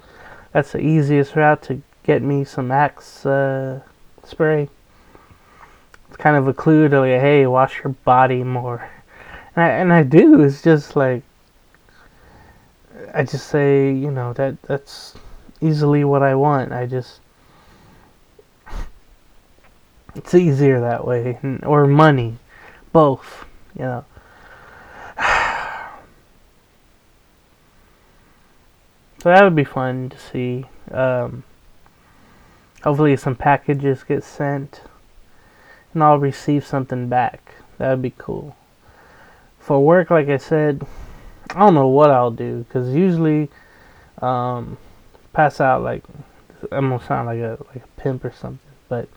that's 0.53 0.73
the 0.73 0.81
easiest 0.81 1.37
route 1.37 1.63
to 1.65 1.83
get 2.05 2.23
me 2.23 2.45
some 2.45 2.71
Axe 2.71 3.27
uh, 3.27 3.81
spray. 4.25 4.71
Kind 6.19 6.37
of 6.37 6.49
a 6.49 6.55
clue 6.55 6.89
to 6.89 7.01
like, 7.01 7.21
hey, 7.21 7.47
wash 7.47 7.79
your 7.83 7.95
body 8.05 8.43
more. 8.43 8.89
And 9.55 9.65
I, 9.65 9.69
and 9.69 9.93
I 9.93 10.03
do. 10.03 10.43
It's 10.43 10.63
just 10.63 10.97
like 10.97 11.23
I 13.15 13.23
just 13.23 13.49
say, 13.49 13.93
you 13.93 14.11
know, 14.11 14.33
that 14.35 14.61
that's 14.63 15.15
easily 15.61 16.05
what 16.05 16.23
I 16.23 16.35
want. 16.35 16.73
I 16.73 16.87
just 16.87 17.21
it's 20.15 20.35
easier 20.35 20.81
that 20.81 21.07
way, 21.07 21.39
or 21.63 21.87
money, 21.87 22.37
both. 22.93 23.45
You 23.77 23.85
know. 23.85 24.05
So 29.21 29.31
that 29.31 29.43
would 29.43 29.57
be 29.57 29.65
fun 29.65 30.11
to 30.11 30.17
see. 30.17 30.65
Um, 30.93 31.43
hopefully, 32.85 33.17
some 33.17 33.35
packages 33.35 34.05
get 34.05 34.23
sent, 34.23 34.83
and 35.95 36.03
I'll 36.03 36.19
receive 36.19 36.67
something 36.67 37.09
back. 37.09 37.55
That 37.79 37.91
would 37.91 38.03
be 38.03 38.15
cool. 38.17 38.57
For 39.59 39.85
work, 39.85 40.11
like 40.11 40.29
I 40.29 40.37
said, 40.37 40.87
I 41.51 41.61
don't 41.61 41.75
know 41.75 41.89
what 41.89 42.11
I'll 42.11 42.31
do 42.31 42.65
because 42.65 42.95
usually, 42.95 43.49
um, 44.21 44.79
pass 45.33 45.61
out 45.61 45.83
like 45.83 46.03
I'm 46.73 46.89
gonna 46.91 47.05
sound 47.05 47.27
like 47.27 47.39
a 47.39 47.59
like 47.75 47.85
a 47.85 48.01
pimp 48.01 48.25
or 48.25 48.33
something, 48.33 48.59
but 48.89 49.09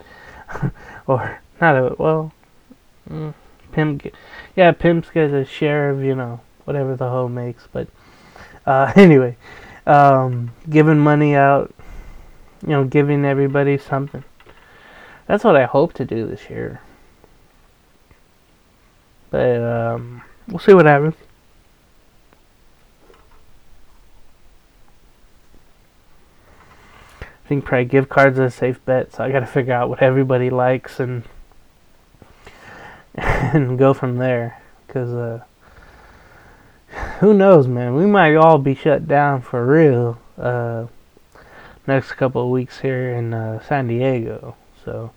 or 1.07 1.39
not 1.59 1.75
a 1.75 1.95
well, 1.97 2.33
mm, 3.09 3.33
pimp. 3.71 4.07
Yeah, 4.55 4.71
pimps 4.71 5.09
get 5.09 5.31
a 5.31 5.45
share 5.45 5.89
of 5.89 6.03
you 6.03 6.15
know 6.15 6.41
whatever 6.65 6.95
the 6.95 7.09
hoe 7.09 7.27
makes, 7.27 7.67
but 7.71 7.87
uh, 8.65 8.91
anyway 8.97 9.37
um, 9.85 10.51
giving 10.69 10.99
money 10.99 11.35
out, 11.35 11.73
you 12.61 12.69
know, 12.69 12.83
giving 12.83 13.25
everybody 13.25 13.77
something. 13.77 14.23
That's 15.27 15.43
what 15.43 15.55
I 15.55 15.65
hope 15.65 15.93
to 15.93 16.05
do 16.05 16.27
this 16.27 16.49
year. 16.49 16.81
But 19.29 19.61
um, 19.61 20.23
we'll 20.47 20.59
see 20.59 20.73
what 20.73 20.85
happens. 20.85 21.15
I 27.21 27.47
think 27.47 27.65
probably 27.65 27.85
gift 27.85 28.09
cards 28.09 28.39
are 28.39 28.45
a 28.45 28.51
safe 28.51 28.83
bet, 28.85 29.13
so 29.13 29.23
I 29.23 29.31
gotta 29.31 29.45
figure 29.45 29.73
out 29.73 29.89
what 29.89 30.01
everybody 30.01 30.49
likes 30.49 30.99
and 30.99 31.23
and 33.15 33.77
go 33.77 33.93
from 33.93 34.17
there. 34.17 34.61
Cause 34.87 35.09
uh, 35.13 35.43
who 37.19 37.33
knows, 37.33 37.67
man? 37.67 37.95
We 37.95 38.05
might 38.05 38.35
all 38.35 38.57
be 38.57 38.75
shut 38.75 39.07
down 39.07 39.41
for 39.41 39.65
real 39.65 40.19
uh, 40.37 40.87
next 41.87 42.13
couple 42.13 42.43
of 42.43 42.49
weeks 42.49 42.79
here 42.79 43.11
in 43.11 43.33
uh, 43.33 43.61
San 43.65 43.87
Diego. 43.87 44.55
So, 44.83 45.11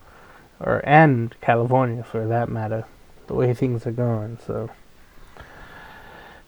or 0.60 0.82
and 0.84 1.34
California 1.40 2.02
for 2.04 2.26
that 2.26 2.48
matter, 2.48 2.84
the 3.26 3.34
way 3.34 3.54
things 3.54 3.86
are 3.86 3.92
going. 3.92 4.38
So, 4.46 4.70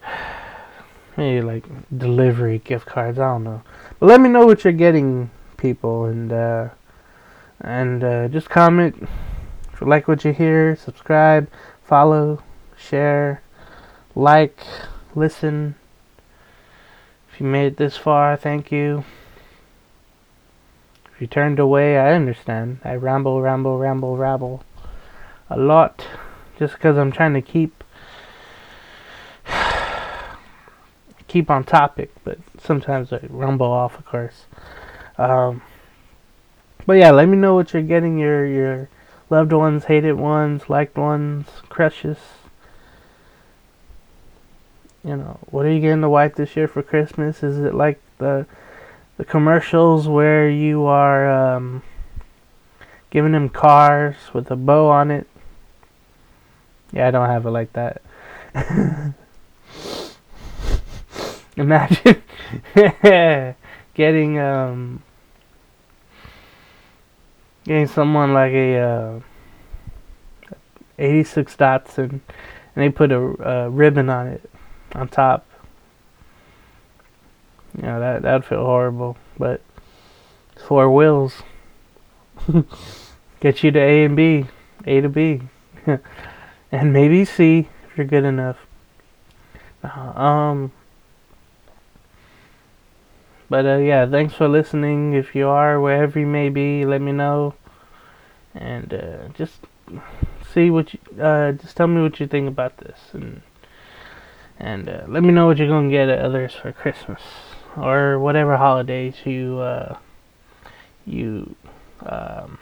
maybe 1.17 1.41
like 1.41 1.65
delivery 1.97 2.59
gift 2.59 2.85
cards. 2.85 3.19
I 3.19 3.31
don't 3.31 3.43
know. 3.43 3.63
But 3.99 4.07
let 4.07 4.21
me 4.21 4.29
know 4.29 4.45
what 4.45 4.63
you're 4.63 4.73
getting, 4.73 5.29
people, 5.57 6.05
and 6.05 6.31
uh, 6.31 6.69
and 7.61 8.03
uh, 8.03 8.27
just 8.27 8.49
comment 8.49 9.07
if 9.73 9.81
you 9.81 9.87
like 9.87 10.07
what 10.07 10.25
you 10.25 10.33
hear. 10.33 10.75
Subscribe, 10.75 11.49
follow, 11.83 12.43
share, 12.77 13.41
like, 14.15 14.59
listen. 15.13 15.75
If 17.31 17.39
you 17.39 17.45
made 17.45 17.67
it 17.67 17.77
this 17.77 17.95
far, 17.95 18.35
thank 18.35 18.71
you. 18.71 19.03
You 21.19 21.27
turned 21.27 21.59
away, 21.59 21.97
I 21.97 22.13
understand. 22.13 22.79
I 22.83 22.93
ramble, 22.95 23.41
ramble, 23.41 23.77
ramble, 23.77 24.17
ramble 24.17 24.63
a 25.49 25.57
lot 25.57 26.05
just 26.59 26.73
because 26.73 26.97
I'm 26.97 27.11
trying 27.11 27.33
to 27.33 27.41
keep 27.41 27.83
keep 31.27 31.49
on 31.49 31.63
topic, 31.63 32.11
but 32.23 32.37
sometimes 32.59 33.11
I 33.11 33.21
rumble 33.29 33.71
off, 33.71 33.97
of 33.97 34.05
course. 34.05 34.45
Um, 35.17 35.61
but 36.85 36.93
yeah, 36.93 37.11
let 37.11 37.27
me 37.27 37.37
know 37.37 37.55
what 37.55 37.73
you're 37.73 37.81
getting 37.81 38.19
your 38.19 38.45
your 38.45 38.89
loved 39.29 39.51
ones, 39.51 39.85
hated 39.85 40.13
ones, 40.13 40.69
liked 40.69 40.97
ones, 40.97 41.47
crushes. 41.69 42.17
You 45.03 45.15
know, 45.15 45.39
what 45.49 45.65
are 45.65 45.71
you 45.71 45.79
getting 45.79 46.01
to 46.01 46.09
wife 46.09 46.35
this 46.35 46.55
year 46.55 46.67
for 46.67 46.83
Christmas? 46.83 47.41
Is 47.41 47.57
it 47.59 47.73
like 47.73 47.99
the 48.17 48.45
the 49.17 49.25
commercials 49.25 50.07
where 50.07 50.49
you 50.49 50.85
are 50.85 51.55
um, 51.55 51.83
giving 53.09 53.31
them 53.31 53.49
cars 53.49 54.15
with 54.33 54.49
a 54.51 54.55
bow 54.55 54.89
on 54.89 55.11
it? 55.11 55.27
Yeah, 56.91 57.07
I 57.07 57.11
don't 57.11 57.27
have 57.27 57.45
it 57.45 57.51
like 57.51 57.73
that. 57.73 58.01
Imagine 61.57 62.21
getting 63.95 64.39
um 64.39 65.01
getting 67.65 67.87
someone 67.87 68.33
like 68.33 68.53
a 68.53 68.77
uh, 68.77 69.19
86 70.99 71.55
Datsun 71.55 72.09
and 72.09 72.21
they 72.75 72.89
put 72.89 73.11
a, 73.11 73.19
a 73.19 73.69
ribbon 73.71 74.09
on 74.09 74.27
it 74.27 74.49
on 74.93 75.07
top. 75.07 75.46
Know 77.77 77.99
that 77.99 78.23
that'd 78.23 78.43
feel 78.43 78.65
horrible, 78.65 79.17
but 79.37 79.61
four 80.67 80.91
wheels. 80.91 81.43
Get 83.39 83.63
you 83.63 83.69
to 83.69 83.79
A 83.79 84.05
and 84.05 84.15
B, 84.15 84.45
A 84.85 85.01
to 85.01 85.09
B, 85.09 85.41
and 86.71 86.91
maybe 86.91 87.23
C 87.23 87.69
if 87.87 87.97
you're 87.97 88.07
good 88.07 88.23
enough. 88.23 88.57
Uh, 89.83 90.19
um, 90.19 90.71
but 93.47 93.65
uh, 93.67 93.77
yeah, 93.77 94.07
thanks 94.07 94.33
for 94.33 94.47
listening. 94.47 95.13
If 95.13 95.35
you 95.35 95.47
are 95.47 95.79
wherever 95.79 96.19
you 96.19 96.25
may 96.25 96.49
be, 96.49 96.83
let 96.83 96.99
me 96.99 97.11
know, 97.11 97.53
and 98.55 98.91
uh, 98.91 99.27
just 99.35 99.59
see 100.51 100.71
what 100.71 100.95
you 100.95 100.99
uh, 101.21 101.51
just 101.51 101.77
tell 101.77 101.87
me 101.87 102.01
what 102.01 102.19
you 102.19 102.25
think 102.25 102.47
about 102.47 102.77
this, 102.77 102.97
and 103.13 103.43
and 104.57 104.89
uh, 104.89 105.03
let 105.07 105.21
me 105.21 105.29
know 105.29 105.45
what 105.45 105.59
you're 105.59 105.67
gonna 105.67 105.91
get 105.91 106.09
at 106.09 106.17
others 106.17 106.55
for 106.55 106.71
Christmas 106.71 107.21
or 107.77 108.19
whatever 108.19 108.57
holidays 108.57 109.15
you 109.25 109.59
uh, 109.59 109.97
you 111.05 111.55
um, 112.05 112.59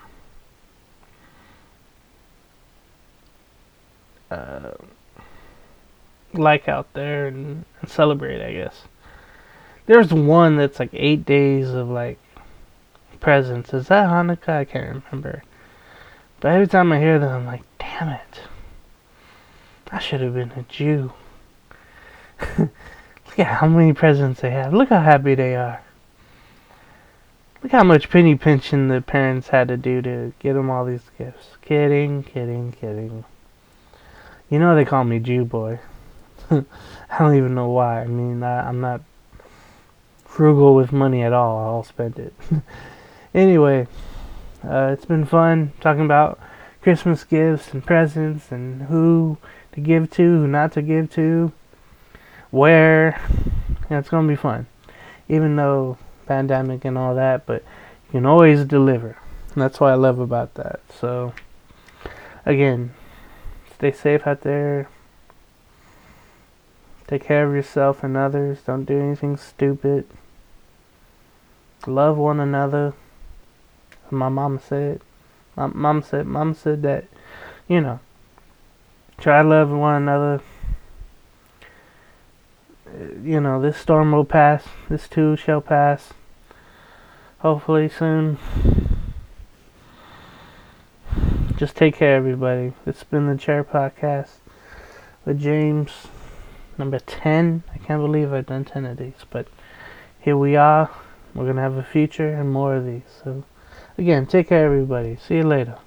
uh, 4.29 4.71
like 6.33 6.67
out 6.67 6.91
there 6.93 7.27
and, 7.27 7.65
and 7.81 7.89
celebrate, 7.89 8.45
I 8.45 8.53
guess. 8.53 8.83
There's 9.85 10.11
one 10.11 10.57
that's 10.57 10.79
like 10.79 10.89
eight 10.93 11.25
days 11.25 11.69
of 11.69 11.89
like 11.89 12.19
presents. 13.19 13.73
Is 13.73 13.87
that 13.87 14.09
Hanukkah? 14.09 14.49
I 14.49 14.65
can't 14.65 15.03
remember. 15.03 15.43
But 16.39 16.51
every 16.51 16.67
time 16.67 16.91
I 16.91 16.99
hear 16.99 17.19
them, 17.19 17.31
I'm 17.31 17.45
like, 17.45 17.63
damn 17.79 18.09
it. 18.09 18.41
I 19.91 19.99
should 19.99 20.21
have 20.21 20.33
been 20.33 20.51
a 20.51 20.63
Jew. 20.63 21.13
Look 23.35 23.47
at 23.47 23.57
how 23.57 23.67
many 23.67 23.91
presents 23.91 24.39
they 24.39 24.51
have. 24.51 24.73
Look 24.73 24.87
how 24.87 25.01
happy 25.01 25.35
they 25.35 25.57
are. 25.57 25.81
Look 27.61 27.73
how 27.73 27.83
much 27.83 28.09
penny 28.09 28.35
pinching 28.35 28.87
the 28.87 29.01
parents 29.01 29.49
had 29.49 29.67
to 29.67 29.75
do 29.75 30.01
to 30.03 30.31
get 30.39 30.53
them 30.53 30.69
all 30.69 30.85
these 30.85 31.11
gifts. 31.17 31.57
Kidding, 31.61 32.23
kidding, 32.23 32.71
kidding. 32.71 33.25
You 34.49 34.59
know 34.59 34.73
they 34.73 34.85
call 34.85 35.03
me 35.03 35.19
Jew 35.19 35.43
boy. 35.43 35.79
I 36.49 36.63
don't 37.19 37.35
even 37.35 37.55
know 37.55 37.67
why. 37.67 38.03
I 38.03 38.07
mean, 38.07 38.41
I, 38.41 38.69
I'm 38.69 38.79
not 38.79 39.01
frugal 40.23 40.73
with 40.73 40.93
money 40.93 41.21
at 41.21 41.33
all. 41.33 41.57
I'll 41.57 41.83
spend 41.83 42.17
it. 42.17 42.33
anyway, 43.33 43.89
uh, 44.63 44.91
it's 44.93 45.05
been 45.05 45.25
fun 45.25 45.73
talking 45.81 46.05
about 46.05 46.39
Christmas 46.81 47.25
gifts 47.25 47.73
and 47.73 47.85
presents 47.85 48.49
and 48.49 48.83
who 48.83 49.37
to 49.73 49.81
give 49.81 50.09
to, 50.11 50.23
who 50.23 50.47
not 50.47 50.71
to 50.71 50.81
give 50.81 51.11
to, 51.15 51.51
where. 52.51 53.21
Yeah, 53.89 53.99
it's 53.99 54.09
gonna 54.09 54.27
be 54.27 54.35
fun, 54.35 54.65
even 55.29 55.55
though 55.55 55.97
pandemic 56.25 56.85
and 56.85 56.97
all 56.97 57.15
that. 57.15 57.45
But 57.45 57.63
you 58.07 58.13
can 58.13 58.25
always 58.25 58.65
deliver. 58.65 59.17
And 59.53 59.61
that's 59.61 59.79
what 59.79 59.91
I 59.91 59.95
love 59.95 60.19
about 60.19 60.55
that. 60.55 60.81
So, 60.99 61.33
again, 62.45 62.93
stay 63.75 63.91
safe 63.91 64.25
out 64.25 64.41
there. 64.41 64.89
Take 67.07 67.23
care 67.23 67.47
of 67.47 67.53
yourself 67.53 68.03
and 68.03 68.17
others. 68.17 68.59
Don't 68.65 68.85
do 68.85 68.99
anything 68.99 69.37
stupid 69.37 70.07
love 71.87 72.17
one 72.17 72.39
another. 72.39 72.93
My 74.09 74.29
mom 74.29 74.59
said, 74.59 75.01
my 75.55 75.67
mom 75.67 76.03
said, 76.03 76.25
mom 76.25 76.53
said 76.53 76.81
that, 76.83 77.05
you 77.67 77.81
know, 77.81 77.99
try 79.17 79.41
to 79.41 79.47
love 79.47 79.69
one 79.69 79.95
another. 79.95 80.41
You 83.23 83.41
know, 83.41 83.61
this 83.61 83.77
storm 83.77 84.11
will 84.11 84.25
pass. 84.25 84.65
This 84.89 85.07
too 85.07 85.35
shall 85.35 85.61
pass. 85.61 86.13
Hopefully 87.39 87.89
soon. 87.89 88.37
Just 91.57 91.75
take 91.75 91.95
care, 91.95 92.15
everybody. 92.15 92.73
It's 92.85 93.03
been 93.03 93.27
the 93.27 93.37
Chair 93.37 93.63
Podcast 93.63 94.37
with 95.25 95.41
James, 95.41 96.07
number 96.77 96.99
10. 96.99 97.63
I 97.73 97.77
can't 97.79 98.01
believe 98.01 98.31
I've 98.31 98.45
done 98.45 98.65
10 98.65 98.85
of 98.85 98.97
these, 98.97 99.25
but 99.29 99.47
here 100.19 100.37
we 100.37 100.55
are. 100.55 100.89
We're 101.33 101.43
going 101.43 101.55
to 101.57 101.61
have 101.61 101.77
a 101.77 101.83
future 101.83 102.29
and 102.29 102.51
more 102.51 102.75
of 102.75 102.85
these. 102.85 103.03
So, 103.23 103.43
again, 103.97 104.25
take 104.25 104.49
care, 104.49 104.65
everybody. 104.65 105.17
See 105.17 105.35
you 105.35 105.43
later. 105.43 105.77